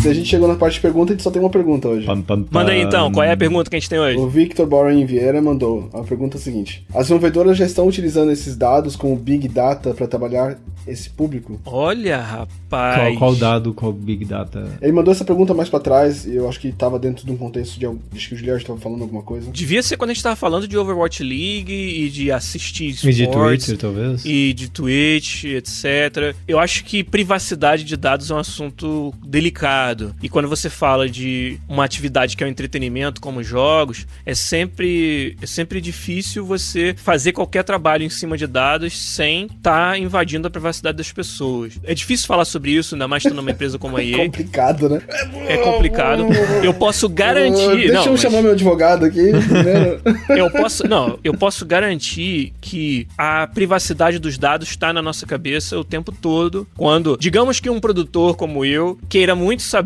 [0.00, 2.06] Se a gente chegou na parte de pergunta, a gente só tem uma pergunta hoje.
[2.06, 4.16] Pam, pam, Manda aí então, qual é a pergunta que a gente tem hoje?
[4.16, 8.96] O Victor Boren Vieira mandou a pergunta seguinte: As desenvolvedoras já estão utilizando esses dados
[8.96, 11.60] como Big Data para trabalhar esse público?
[11.66, 12.96] Olha, rapaz.
[12.98, 14.66] Qual, qual dado, qual Big Data?
[14.80, 17.36] Ele mandou essa pergunta mais pra trás e eu acho que tava dentro de um
[17.36, 17.86] contexto de.
[17.86, 19.50] Acho que o Guilherme tava falando alguma coisa.
[19.50, 23.24] Devia ser quando a gente tava falando de Overwatch League e de assistir E de
[23.24, 23.66] esportes.
[23.66, 24.24] Twitter, talvez?
[24.24, 26.34] e de Twitch, etc.
[26.48, 29.89] Eu acho que privacidade de dados é um assunto delicado.
[30.22, 35.36] E quando você fala de uma atividade que é o entretenimento, como jogos, é sempre,
[35.40, 40.50] é sempre difícil você fazer qualquer trabalho em cima de dados sem estar invadindo a
[40.50, 41.78] privacidade das pessoas.
[41.84, 44.16] É difícil falar sobre isso, ainda mais estando numa empresa como a EA.
[44.18, 45.02] Complicado, né?
[45.46, 46.26] É complicado.
[46.62, 47.76] Eu posso garantir.
[47.76, 49.30] Deixa não, eu mas- chamar meu advogado aqui.
[49.30, 50.00] primeiro.
[50.36, 55.78] eu posso, não, eu posso garantir que a privacidade dos dados está na nossa cabeça
[55.78, 56.66] o tempo todo.
[56.76, 59.79] Quando, digamos que um produtor como eu queira muito saber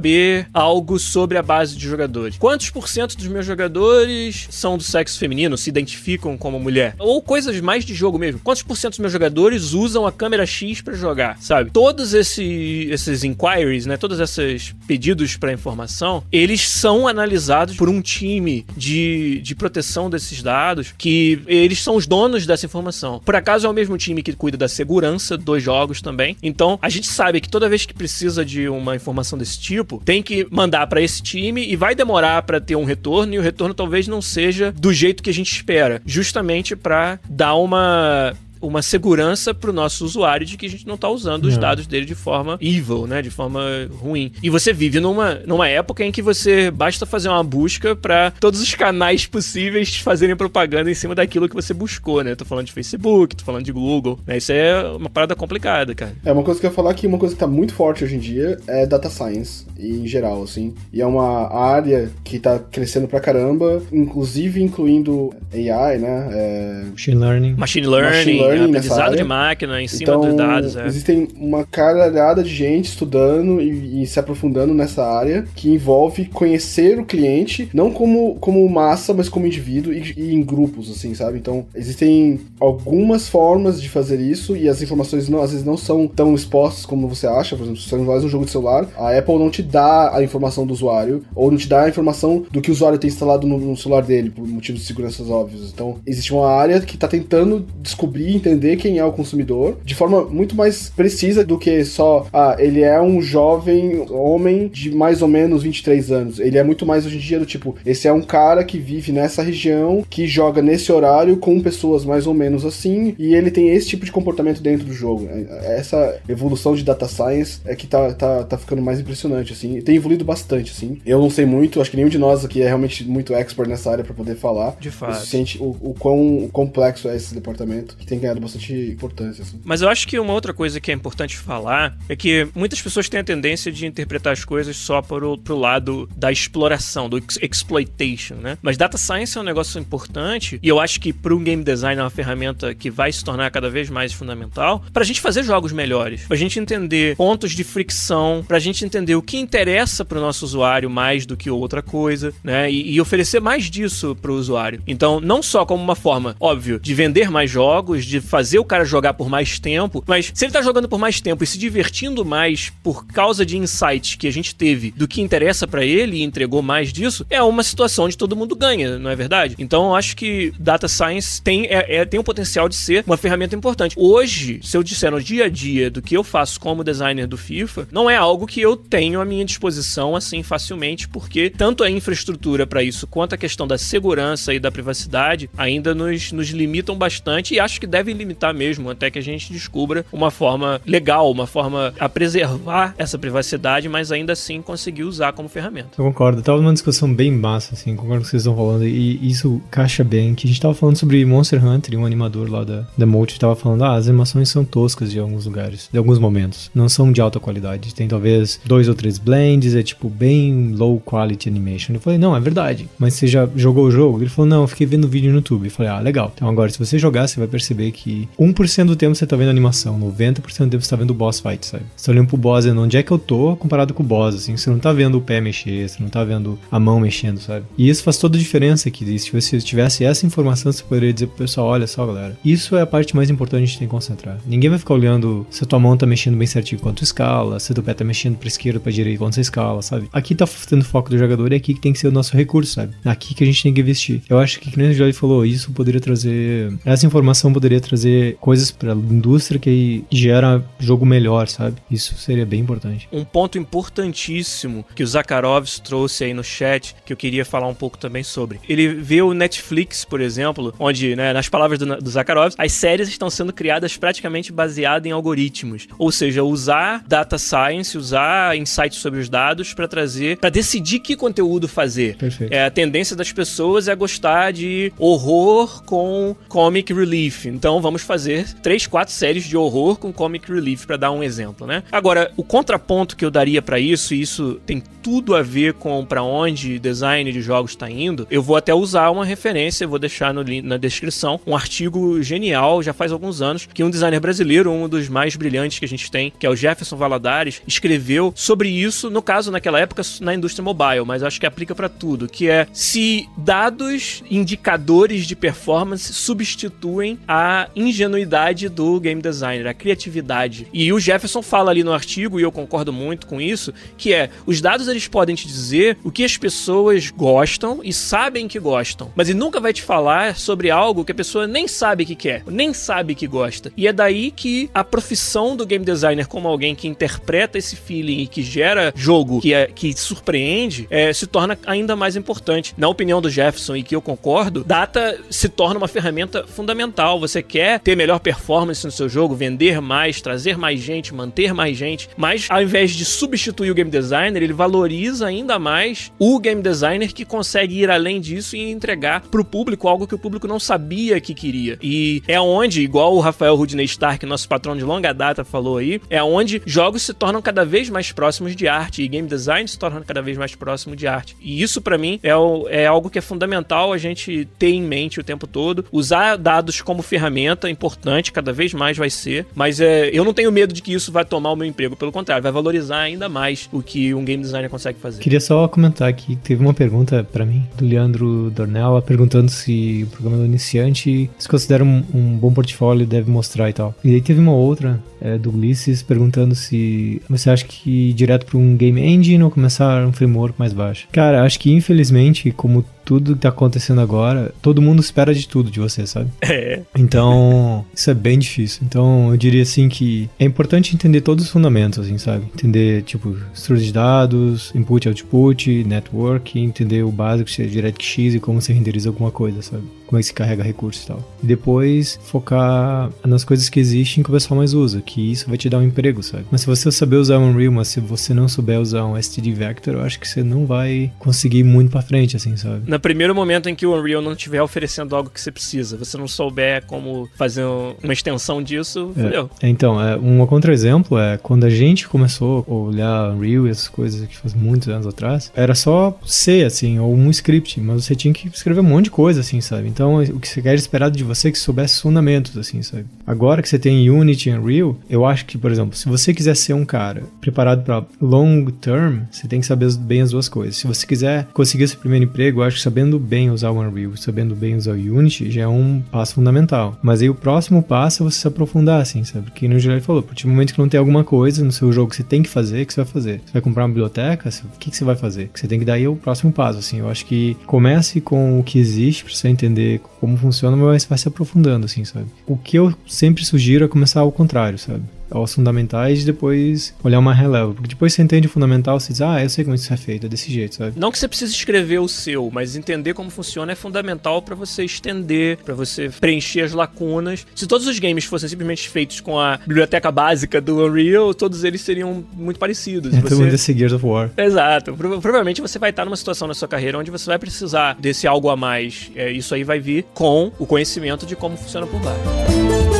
[0.52, 2.36] algo sobre a base de jogadores.
[2.38, 6.94] Quantos por cento dos meus jogadores são do sexo feminino, se identificam como mulher?
[6.98, 8.40] Ou coisas mais de jogo mesmo.
[8.40, 11.70] Quantos por cento dos meus jogadores usam a câmera X pra jogar, sabe?
[11.70, 18.00] Todos esse, esses inquiries, né, todos esses pedidos para informação, eles são analisados por um
[18.00, 23.20] time de, de proteção desses dados, que eles são os donos dessa informação.
[23.24, 26.36] Por acaso é o mesmo time que cuida da segurança dos jogos também.
[26.42, 30.22] Então, a gente sabe que toda vez que precisa de uma informação desse tipo, tem
[30.22, 33.74] que mandar para esse time e vai demorar para ter um retorno e o retorno
[33.74, 38.34] talvez não seja do jeito que a gente espera, justamente para dar uma
[38.66, 42.06] uma segurança pro nosso usuário de que a gente não tá usando os dados dele
[42.06, 44.32] de forma evil, né, de forma ruim.
[44.42, 48.60] E você vive numa, numa época em que você basta fazer uma busca para todos
[48.60, 52.34] os canais possíveis fazerem propaganda em cima daquilo que você buscou, né?
[52.34, 54.36] Tô falando de Facebook, tô falando de Google, né?
[54.36, 56.14] Isso é uma parada complicada, cara.
[56.24, 58.16] É uma coisa que eu ia falar que uma coisa que tá muito forte hoje
[58.16, 60.74] em dia é data science, em geral, assim.
[60.92, 66.28] E é uma área que tá crescendo pra caramba, inclusive incluindo AI, né?
[66.32, 67.54] É, Machine Learning.
[67.54, 69.16] Machine learning, Machine learning, learning é, área.
[69.16, 70.76] de máquina em cima então, dos dados.
[70.76, 70.86] É.
[70.86, 76.98] Existem uma caralhada de gente estudando e, e, se aprofundando nessa área que envolve conhecer
[76.98, 81.38] o cliente, não como, como massa, mas como indivíduo e, e em grupos, assim, sabe?
[81.38, 86.06] Então, existem algumas formas de fazer isso e as informações não, às vezes não são
[86.06, 87.56] tão expostas como você acha.
[87.56, 90.22] Por exemplo, se você faz um jogo de celular, a Apple não te dá a
[90.22, 93.46] informação do usuário ou não te dá a informação do que o usuário tem instalado
[93.46, 95.70] no, no celular dele, por motivos de segurança óbvios.
[95.72, 100.24] Então, existe uma área que está tentando descobrir, entender quem é o consumidor de forma
[100.24, 105.28] muito mais precisa do que só, ah, ele é um jovem homem de mais ou
[105.28, 106.38] menos 23 anos.
[106.38, 109.12] Ele é muito mais hoje em dia do tipo, esse é um cara que vive
[109.12, 113.68] nessa região, que joga nesse horário com pessoas mais ou menos assim, e ele tem
[113.68, 115.28] esse tipo de comportamento dentro do jogo.
[115.30, 119.80] É, essa evolução de data science é que tá, tá, tá ficando mais impressionante, assim.
[119.80, 120.98] Tem evoluído bastante, assim.
[121.04, 123.90] Eu não sei muito, acho que nenhum de nós aqui é realmente muito expert nessa
[123.90, 124.76] área para poder falar.
[124.80, 125.12] De fato.
[125.12, 129.60] O, o, o quão complexo é esse departamento, que tem ganhado bastante importância, assim.
[129.64, 133.08] Mas eu acho que uma outra coisa que é importante falar é que muitas pessoas
[133.08, 138.36] têm a tendência de interpretar as coisas só pro, pro lado da exploração, do exploitation,
[138.36, 138.58] né?
[138.62, 142.00] Mas data science é um negócio importante e eu acho que para um game design
[142.00, 145.42] é uma ferramenta que vai se tornar cada vez mais fundamental para a gente fazer
[145.42, 149.36] jogos melhores, para a gente entender pontos de fricção, para a gente entender o que
[149.36, 152.70] interessa para o nosso usuário mais do que outra coisa, né?
[152.70, 154.82] E, e oferecer mais disso para o usuário.
[154.86, 158.84] Então, não só como uma forma, óbvio, de vender mais jogos, de fazer o cara
[158.84, 162.24] jogar por mais tempo, mas se ele tá jogando por mais tempo e se divertindo
[162.24, 166.22] mais por causa de insights que a gente teve do que interessa para ele e
[166.22, 169.54] entregou mais disso, é uma situação onde todo mundo ganha, não é verdade?
[169.58, 173.16] Então, eu acho que data science tem, é, é, tem o potencial de ser uma
[173.16, 173.94] ferramenta importante.
[173.98, 177.36] Hoje, se eu disser no dia a dia do que eu faço como designer do
[177.36, 181.90] FIFA, não é algo que eu tenho à minha disposição assim facilmente, porque tanto a
[181.90, 186.96] infraestrutura para isso quanto a questão da segurança e da privacidade ainda nos, nos limitam
[186.96, 191.30] bastante e acho que devem limitar mesmo até que a gente descubra uma forma legal,
[191.30, 195.90] uma forma a preservar essa privacidade, mas ainda assim conseguir usar como ferramenta.
[195.96, 196.42] Eu concordo.
[196.42, 199.60] Tava numa discussão bem massa, assim, concordo com o que vocês estão falando, e isso
[199.70, 202.84] caixa bem, que a gente tava falando sobre Monster Hunter e um animador lá da,
[202.96, 206.70] da Mold tava falando, ah, as animações são toscas de alguns lugares, de alguns momentos.
[206.74, 207.94] Não são de alta qualidade.
[207.94, 211.94] Tem talvez dois ou três blends, é tipo bem low quality animation.
[211.94, 212.88] Eu falei, não, é verdade.
[212.98, 214.20] Mas você já jogou o jogo?
[214.20, 215.66] Ele falou, não, eu fiquei vendo vídeo no YouTube.
[215.66, 216.32] Eu falei, ah, legal.
[216.34, 219.48] Então agora, se você jogar, você vai perceber que 1% do tempo você tá vendo
[219.48, 220.34] animação, 90%
[220.64, 221.84] do tempo você tá vendo boss fight, sabe?
[221.96, 224.34] Você tá olhando pro boss e onde é que eu tô comparado com o boss,
[224.34, 224.56] assim.
[224.56, 227.64] Você não tá vendo o pé mexer, você não tá vendo a mão mexendo, sabe?
[227.78, 229.18] E isso faz toda a diferença aqui.
[229.18, 232.82] Se você tivesse essa informação, você poderia dizer pro pessoal, olha só, galera, isso é
[232.82, 234.38] a parte mais importante que a gente tem que concentrar.
[234.46, 237.72] Ninguém vai ficar olhando se a tua mão tá mexendo bem certinho quanto escala, se
[237.72, 240.08] o pé tá mexendo pra esquerda, pra direita quanto você escala, sabe?
[240.12, 242.36] Aqui tá tendo foco do jogador e é aqui que tem que ser o nosso
[242.36, 242.94] recurso, sabe?
[243.04, 244.22] Aqui que a gente tem que investir.
[244.28, 246.72] Eu acho que, como o Joy falou, isso poderia trazer.
[246.84, 251.76] Essa informação poderia trazer coisas pra indústria que gera jogo melhor, sabe?
[251.90, 253.08] Isso seria bem importante.
[253.12, 257.74] Um ponto importantíssimo que o Zakharov trouxe aí no chat, que eu queria falar um
[257.74, 258.60] pouco também sobre.
[258.68, 263.08] Ele vê o Netflix, por exemplo, onde, né, nas palavras do, do Zakharov, as séries
[263.08, 265.86] estão sendo criadas praticamente baseadas em algoritmos.
[265.98, 271.16] Ou seja, usar data science, usar insights sobre os dados para trazer, para decidir que
[271.16, 272.16] conteúdo fazer.
[272.16, 272.52] Perfeito.
[272.52, 277.46] É, a tendência das pessoas é gostar de horror com comic relief.
[277.46, 281.66] Então vamos fazer três, quatro séries de horror com comic relief para dar um exemplo,
[281.66, 281.82] né?
[281.90, 286.04] Agora, o contraponto que eu daria para isso, e isso tem tudo a ver com
[286.04, 290.32] para onde design de jogos está indo, eu vou até usar uma referência, vou deixar
[290.32, 294.88] no, na descrição um artigo genial, já faz alguns anos, que um designer brasileiro, um
[294.88, 299.10] dos mais brilhantes que a gente tem, que é o Jefferson Valadares, escreveu sobre isso,
[299.10, 302.66] no caso naquela época na indústria mobile, mas acho que aplica para tudo, que é
[302.72, 310.66] se dados indicadores de performance substituem a ingenuidade do game designer, a criatividade.
[310.72, 314.30] E o Jefferson fala ali no artigo, e eu concordo muito com isso, que é
[314.46, 319.10] os dados eles podem te dizer o que as pessoas gostam e sabem que gostam,
[319.14, 322.42] mas ele nunca vai te falar sobre algo que a pessoa nem sabe que quer,
[322.46, 323.72] nem sabe que gosta.
[323.76, 328.20] E é daí que a profissão do game designer como alguém que interpreta esse feeling
[328.20, 332.74] e que gera jogo que, é, que surpreende é, se torna ainda mais importante.
[332.76, 337.18] Na opinião do Jefferson, e que eu concordo, data se torna uma ferramenta fundamental.
[337.20, 341.76] Você quer ter melhor performance no seu jogo, vender mais, trazer mais gente, manter mais
[341.76, 346.62] gente, mas ao invés de substituir o game designer, ele valoriza ainda mais o game
[346.62, 350.58] designer que consegue ir além disso e entregar pro público algo que o público não
[350.58, 351.78] sabia que queria.
[351.82, 356.00] E é onde, igual o Rafael Rudney Stark, nosso patrão de longa data, falou aí,
[356.08, 359.78] é onde jogos se tornam cada vez mais próximos de arte e game design se
[359.78, 361.36] torna cada vez mais próximo de arte.
[361.40, 364.82] E isso para mim é, o, é algo que é fundamental a gente ter em
[364.82, 369.46] mente o tempo todo, usar dados como ferramenta ferramenta importante, cada vez mais vai ser,
[369.54, 372.12] mas é, eu não tenho medo de que isso vai tomar o meu emprego, pelo
[372.12, 375.20] contrário, vai valorizar ainda mais o que um game designer consegue fazer.
[375.20, 380.06] Queria só comentar aqui, teve uma pergunta para mim do Leandro Dornella perguntando se o
[380.10, 383.94] programador iniciante se considera um, um bom portfólio deve mostrar e tal.
[384.04, 388.46] E aí teve uma outra é, do Ulisses perguntando se você acha que ir direto
[388.46, 391.08] para um game engine ou começar um framework mais baixo.
[391.10, 395.70] Cara, acho que infelizmente, como tudo que tá acontecendo agora, todo mundo espera de tudo
[395.70, 396.30] de você, sabe?
[396.54, 396.82] É.
[396.96, 398.82] Então, isso é bem difícil.
[398.84, 402.44] Então, eu diria assim que é importante entender todos os fundamentos, assim, sabe?
[402.54, 408.40] Entender, tipo, estrutura de dados, input, output, network, entender o básico, se é DirectX e
[408.40, 409.82] como você renderiza alguma coisa, sabe?
[410.06, 411.36] Como é que se carrega recursos e tal.
[411.42, 415.56] E depois focar nas coisas que existem que o pessoal mais usa, que isso vai
[415.56, 416.44] te dar um emprego, sabe?
[416.50, 419.52] Mas se você saber usar um Unreal, mas se você não souber usar um STD
[419.52, 422.90] Vector, eu acho que você não vai conseguir ir muito pra frente, assim, sabe?
[422.90, 426.16] No primeiro momento em que o Unreal não estiver oferecendo algo que você precisa, você
[426.16, 427.64] não souber como fazer
[428.02, 429.68] uma extensão disso, é.
[429.68, 434.26] Então, é, um contra-exemplo é quando a gente começou a olhar Unreal e essas coisas
[434.26, 438.32] que faz muitos anos atrás, era só C, assim, ou um script, mas você tinha
[438.32, 439.88] que escrever um monte de coisa, assim, sabe?
[439.94, 443.04] Então, o que você quer esperado de você é que soubesse fundamentos, assim, sabe?
[443.24, 446.56] Agora que você tem Unity e Unreal, eu acho que, por exemplo, se você quiser
[446.56, 450.76] ser um cara preparado para long term, você tem que saber bem as duas coisas.
[450.76, 454.16] Se você quiser conseguir esse primeiro emprego, eu acho que sabendo bem usar o Unreal,
[454.16, 456.98] sabendo bem usar o Unity, já é um passo fundamental.
[457.00, 459.44] Mas aí o próximo passo é você se aprofundar, assim, sabe?
[459.44, 461.70] Porque no geral ele falou, a partir do momento que não tem alguma coisa no
[461.70, 463.40] seu jogo que você tem que fazer, que você vai fazer?
[463.46, 464.48] Você vai comprar uma biblioteca?
[464.48, 465.50] O que, você vai fazer?
[465.54, 466.98] Que você tem que dar aí o próximo passo, assim.
[466.98, 469.83] Eu acho que comece com o que existe pra você entender
[470.20, 472.26] como funciona, mas vai se aprofundando, assim, sabe?
[472.46, 475.02] O que eu sempre sugiro é começar ao contrário, sabe?
[475.38, 477.74] Aos fundamentais e depois olhar uma relevo.
[477.74, 480.26] Porque depois você entende o fundamental, você diz, ah, eu sei como isso é feito,
[480.26, 480.92] é desse jeito, sabe?
[480.96, 484.84] Não que você precise escrever o seu, mas entender como funciona é fundamental para você
[484.84, 487.46] estender, para você preencher as lacunas.
[487.54, 491.80] Se todos os games fossem simplesmente feitos com a biblioteca básica do Unreal, todos eles
[491.80, 493.14] seriam muito parecidos.
[493.14, 493.34] É, você...
[493.34, 494.30] mundo Gears of War.
[494.36, 494.94] Exato.
[494.94, 498.26] Pro provavelmente você vai estar numa situação na sua carreira onde você vai precisar desse
[498.26, 499.10] algo a mais.
[499.14, 502.93] É, isso aí vai vir com o conhecimento de como funciona por baixo.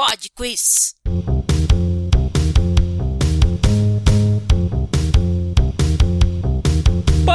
[0.00, 0.94] Pod Quiz.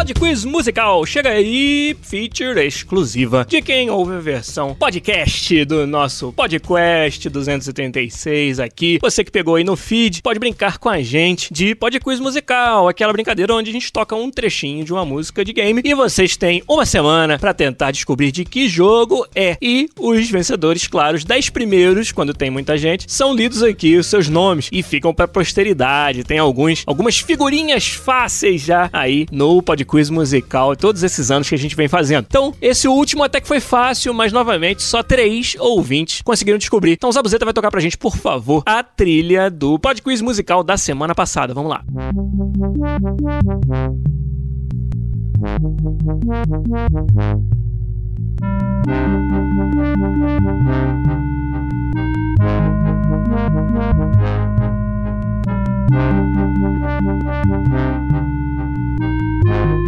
[0.06, 6.32] Pod Quiz Musical chega aí, feature exclusiva de quem ouve a versão podcast do nosso
[6.32, 9.00] Podcast 236 aqui.
[9.02, 12.88] Você que pegou aí no feed, pode brincar com a gente de Pod Quiz Musical,
[12.88, 16.38] aquela brincadeira onde a gente toca um trechinho de uma música de game e vocês
[16.38, 19.58] têm uma semana para tentar descobrir de que jogo é.
[19.60, 24.06] E os vencedores, claro, os 10 primeiros, quando tem muita gente, são lidos aqui os
[24.06, 26.24] seus nomes e ficam para posteridade.
[26.24, 31.56] Tem alguns algumas figurinhas fáceis já aí no Pod quiz musical todos esses anos que
[31.56, 32.26] a gente vem fazendo.
[32.28, 36.92] Então, esse último até que foi fácil, mas novamente só três ouvintes conseguiram descobrir.
[36.92, 40.66] Então, o Zabuzeta vai tocar pra gente, por favor, a trilha do Pod Quiz musical
[40.66, 41.54] da semana passada.
[41.54, 41.86] Vamos lá.
[59.46, 59.86] Thank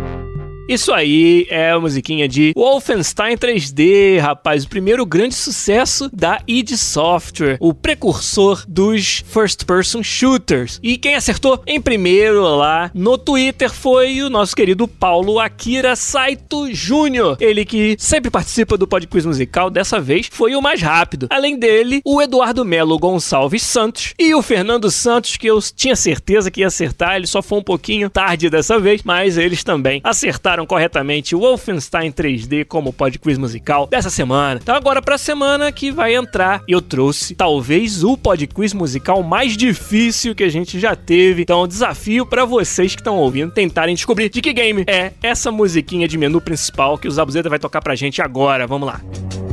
[0.00, 0.25] you.
[0.68, 4.64] Isso aí é a musiquinha de Wolfenstein 3D, rapaz.
[4.64, 10.80] O primeiro grande sucesso da id Software, o precursor dos first-person shooters.
[10.82, 16.68] E quem acertou em primeiro lá no Twitter foi o nosso querido Paulo Akira Saito
[16.68, 17.36] Jr.
[17.38, 21.28] Ele que sempre participa do Pod Quiz Musical, dessa vez foi o mais rápido.
[21.30, 26.50] Além dele, o Eduardo Melo Gonçalves Santos e o Fernando Santos, que eu tinha certeza
[26.50, 27.14] que ia acertar.
[27.14, 32.12] Ele só foi um pouquinho tarde dessa vez, mas eles também acertaram corretamente o Wolfenstein
[32.12, 34.60] 3D como pod quiz musical dessa semana.
[34.62, 39.56] Então agora pra semana que vai entrar, eu trouxe talvez o pod quiz musical mais
[39.56, 41.42] difícil que a gente já teve.
[41.42, 46.06] Então desafio para vocês que estão ouvindo tentarem descobrir de que game é essa musiquinha
[46.06, 48.66] de menu principal que o Zabuzeta vai tocar pra gente agora.
[48.66, 49.00] Vamos lá.
[49.02, 49.45] Música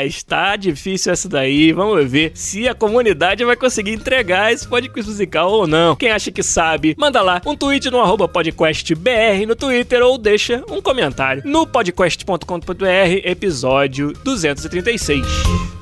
[0.00, 1.72] rapaz, tá difícil essa daí.
[1.72, 5.96] Vamos ver se a comunidade vai conseguir entregar esse podcast musical ou não.
[5.96, 10.64] Quem acha que sabe, manda lá um tweet no arroba podcastbr no Twitter ou deixa
[10.68, 12.84] um comentário no podcast.com.br,
[13.24, 15.79] episódio 236.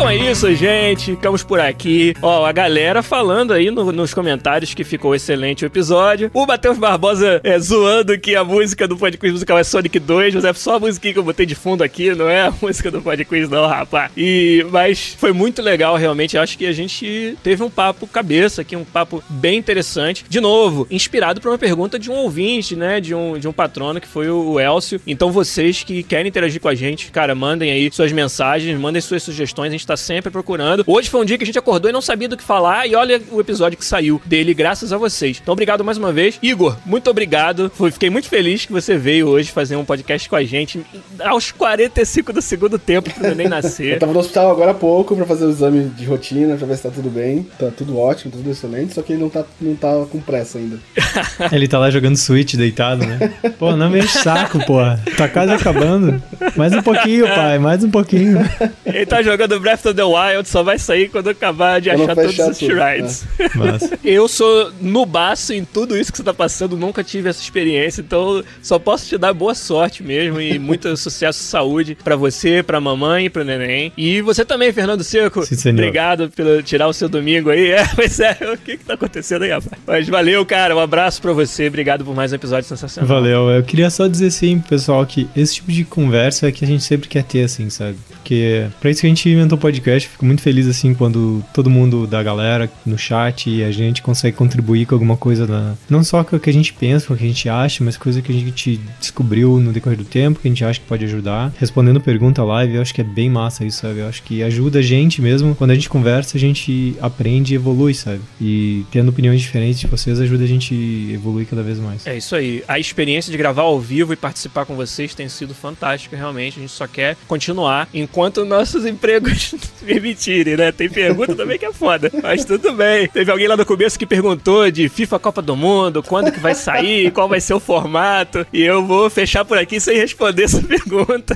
[0.00, 1.10] Então é isso, gente.
[1.10, 2.14] Ficamos por aqui.
[2.22, 6.30] Ó, a galera falando aí no- nos comentários que ficou excelente o episódio.
[6.32, 10.44] O Matheus Barbosa é, zoando que a música do Podquiz musical é Sonic 2, mas
[10.46, 13.02] é só a musiquinha que eu botei de fundo aqui, não é a música do
[13.02, 14.10] Podquiz não, rapaz.
[14.16, 16.38] E, mas foi muito legal, realmente.
[16.38, 20.24] Acho que a gente teve um papo cabeça aqui, um papo bem interessante.
[20.26, 23.02] De novo, inspirado por uma pergunta de um ouvinte, né?
[23.02, 24.98] De um, de um patrono que foi o Elcio.
[25.06, 29.22] Então vocês que querem interagir com a gente, cara, mandem aí suas mensagens, mandem suas
[29.22, 30.84] sugestões, a gente tá sempre procurando.
[30.86, 32.94] Hoje foi um dia que a gente acordou e não sabia do que falar, e
[32.94, 35.40] olha o episódio que saiu dele, graças a vocês.
[35.42, 36.38] Então, obrigado mais uma vez.
[36.42, 37.70] Igor, muito obrigado.
[37.74, 40.80] Fui- Fiquei muito feliz que você veio hoje fazer um podcast com a gente
[41.24, 43.98] aos 45 do segundo tempo pro neném Eu nascer.
[43.98, 46.84] tava no hospital agora há pouco pra fazer o exame de rotina, pra ver se
[46.84, 47.46] tá tudo bem.
[47.58, 50.58] Tá tudo ótimo, tá tudo excelente, só que ele não tá, não tá com pressa
[50.58, 50.78] ainda.
[51.50, 53.32] Ele tá lá jogando Switch deitado, né?
[53.58, 55.02] Pô, não me enche saco, porra.
[55.16, 56.22] Tá quase acabando.
[56.56, 58.38] Mais um pouquinho, pai, mais um pouquinho.
[58.84, 62.14] Ele tá jogando Breath of the Wild, só vai sair quando acabar de Quando achar
[62.14, 63.24] todos os tudo, shrines.
[63.54, 68.00] Mas, Eu sou nubaço em tudo isso que você tá passando, nunca tive essa experiência,
[68.00, 72.62] então só posso te dar boa sorte mesmo e muito sucesso e saúde pra você,
[72.62, 73.92] pra mamãe pro neném.
[73.96, 75.44] E você também, Fernando Seco.
[75.44, 75.74] Sim, senhor.
[75.74, 77.70] Obrigado pelo tirar o seu domingo aí.
[77.80, 79.80] É, pois é, o que que tá acontecendo aí, rapaz?
[79.86, 83.08] Mas valeu, cara, um abraço pra você, obrigado por mais um episódio sensacional.
[83.08, 83.48] valeu.
[83.48, 86.82] Eu queria só dizer assim, pessoal, que esse tipo de conversa é que a gente
[86.82, 87.96] sempre quer ter, assim, sabe?
[88.10, 91.70] Porque pra isso que a gente inventou o podcast, fico muito feliz, assim, quando todo
[91.70, 95.74] mundo da galera no chat e a gente consegue contribuir com alguma coisa, na...
[95.88, 97.96] não só com o que a gente pensa, com o que a gente acha, mas
[97.96, 101.04] coisa que a gente descobriu no decorrer do tempo, que a gente acha que pode
[101.04, 101.52] ajudar.
[101.58, 104.00] Respondendo pergunta live, eu acho que é bem massa isso, sabe?
[104.00, 105.54] Eu acho que ajuda a gente mesmo.
[105.54, 108.20] Quando a gente conversa, a gente aprende e evolui, sabe?
[108.40, 110.74] E tendo opiniões diferentes de vocês ajuda a gente
[111.12, 112.06] evoluir cada vez mais.
[112.06, 112.64] É isso aí.
[112.66, 116.58] A experiência de gravar ao vivo e participar com vocês tem sido fantástica, realmente.
[116.58, 119.54] A gente só quer continuar enquanto nossos empregos
[119.84, 120.72] permitirem, né?
[120.72, 122.10] Tem pergunta também que é foda.
[122.22, 123.08] Mas tudo bem.
[123.08, 126.54] Teve alguém lá no começo que perguntou de FIFA Copa do Mundo, quando que vai
[126.54, 128.46] sair, qual vai ser o formato.
[128.52, 131.34] E eu vou fechar por aqui sem responder essa pergunta.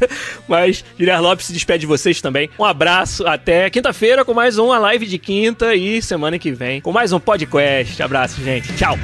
[0.48, 2.50] Mas Guilherme Lopes se despede de vocês também.
[2.58, 6.92] Um abraço, até quinta-feira com mais uma live de quinta e semana que vem com
[6.92, 8.02] mais um podcast.
[8.02, 8.72] Abraço, gente.
[8.74, 8.98] Tchau.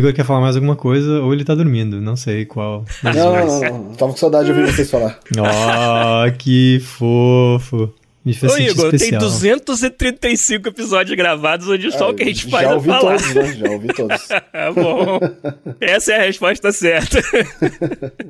[0.00, 2.84] Igor quer falar mais alguma coisa ou ele tá dormindo, não sei qual.
[3.02, 3.94] Não, não, não, não.
[3.94, 5.18] Tava com saudade de ouvir vocês falar.
[5.38, 7.92] Ó, que fofo.
[8.22, 9.20] Me fez Ô Igor, tem especial.
[9.22, 13.16] 235 episódios gravados onde só o que a gente faz Já é ouvi falar.
[13.16, 13.52] todos, né?
[13.54, 14.28] Já ouvi todos.
[14.74, 15.20] Bom,
[15.80, 17.18] essa é a resposta certa.